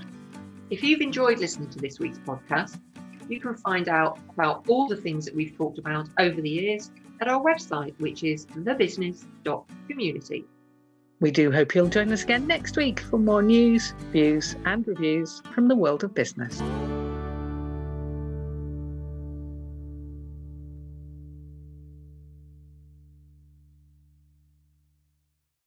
If 0.70 0.82
you've 0.82 1.00
enjoyed 1.00 1.38
listening 1.38 1.70
to 1.70 1.78
this 1.78 2.00
week's 2.00 2.18
podcast, 2.18 2.80
you 3.28 3.38
can 3.38 3.54
find 3.54 3.88
out 3.88 4.18
about 4.30 4.68
all 4.68 4.88
the 4.88 4.96
things 4.96 5.24
that 5.26 5.32
we've 5.32 5.56
talked 5.56 5.78
about 5.78 6.08
over 6.18 6.40
the 6.40 6.50
years 6.50 6.90
at 7.20 7.28
our 7.28 7.40
website, 7.40 7.94
which 8.00 8.24
is 8.24 8.46
thebusiness.community. 8.46 10.46
We 11.20 11.30
do 11.30 11.52
hope 11.52 11.76
you'll 11.76 11.86
join 11.86 12.12
us 12.12 12.24
again 12.24 12.48
next 12.48 12.76
week 12.76 12.98
for 12.98 13.20
more 13.20 13.40
news, 13.40 13.94
views, 14.10 14.56
and 14.64 14.84
reviews 14.88 15.42
from 15.54 15.68
the 15.68 15.76
world 15.76 16.02
of 16.02 16.12
business. 16.12 16.60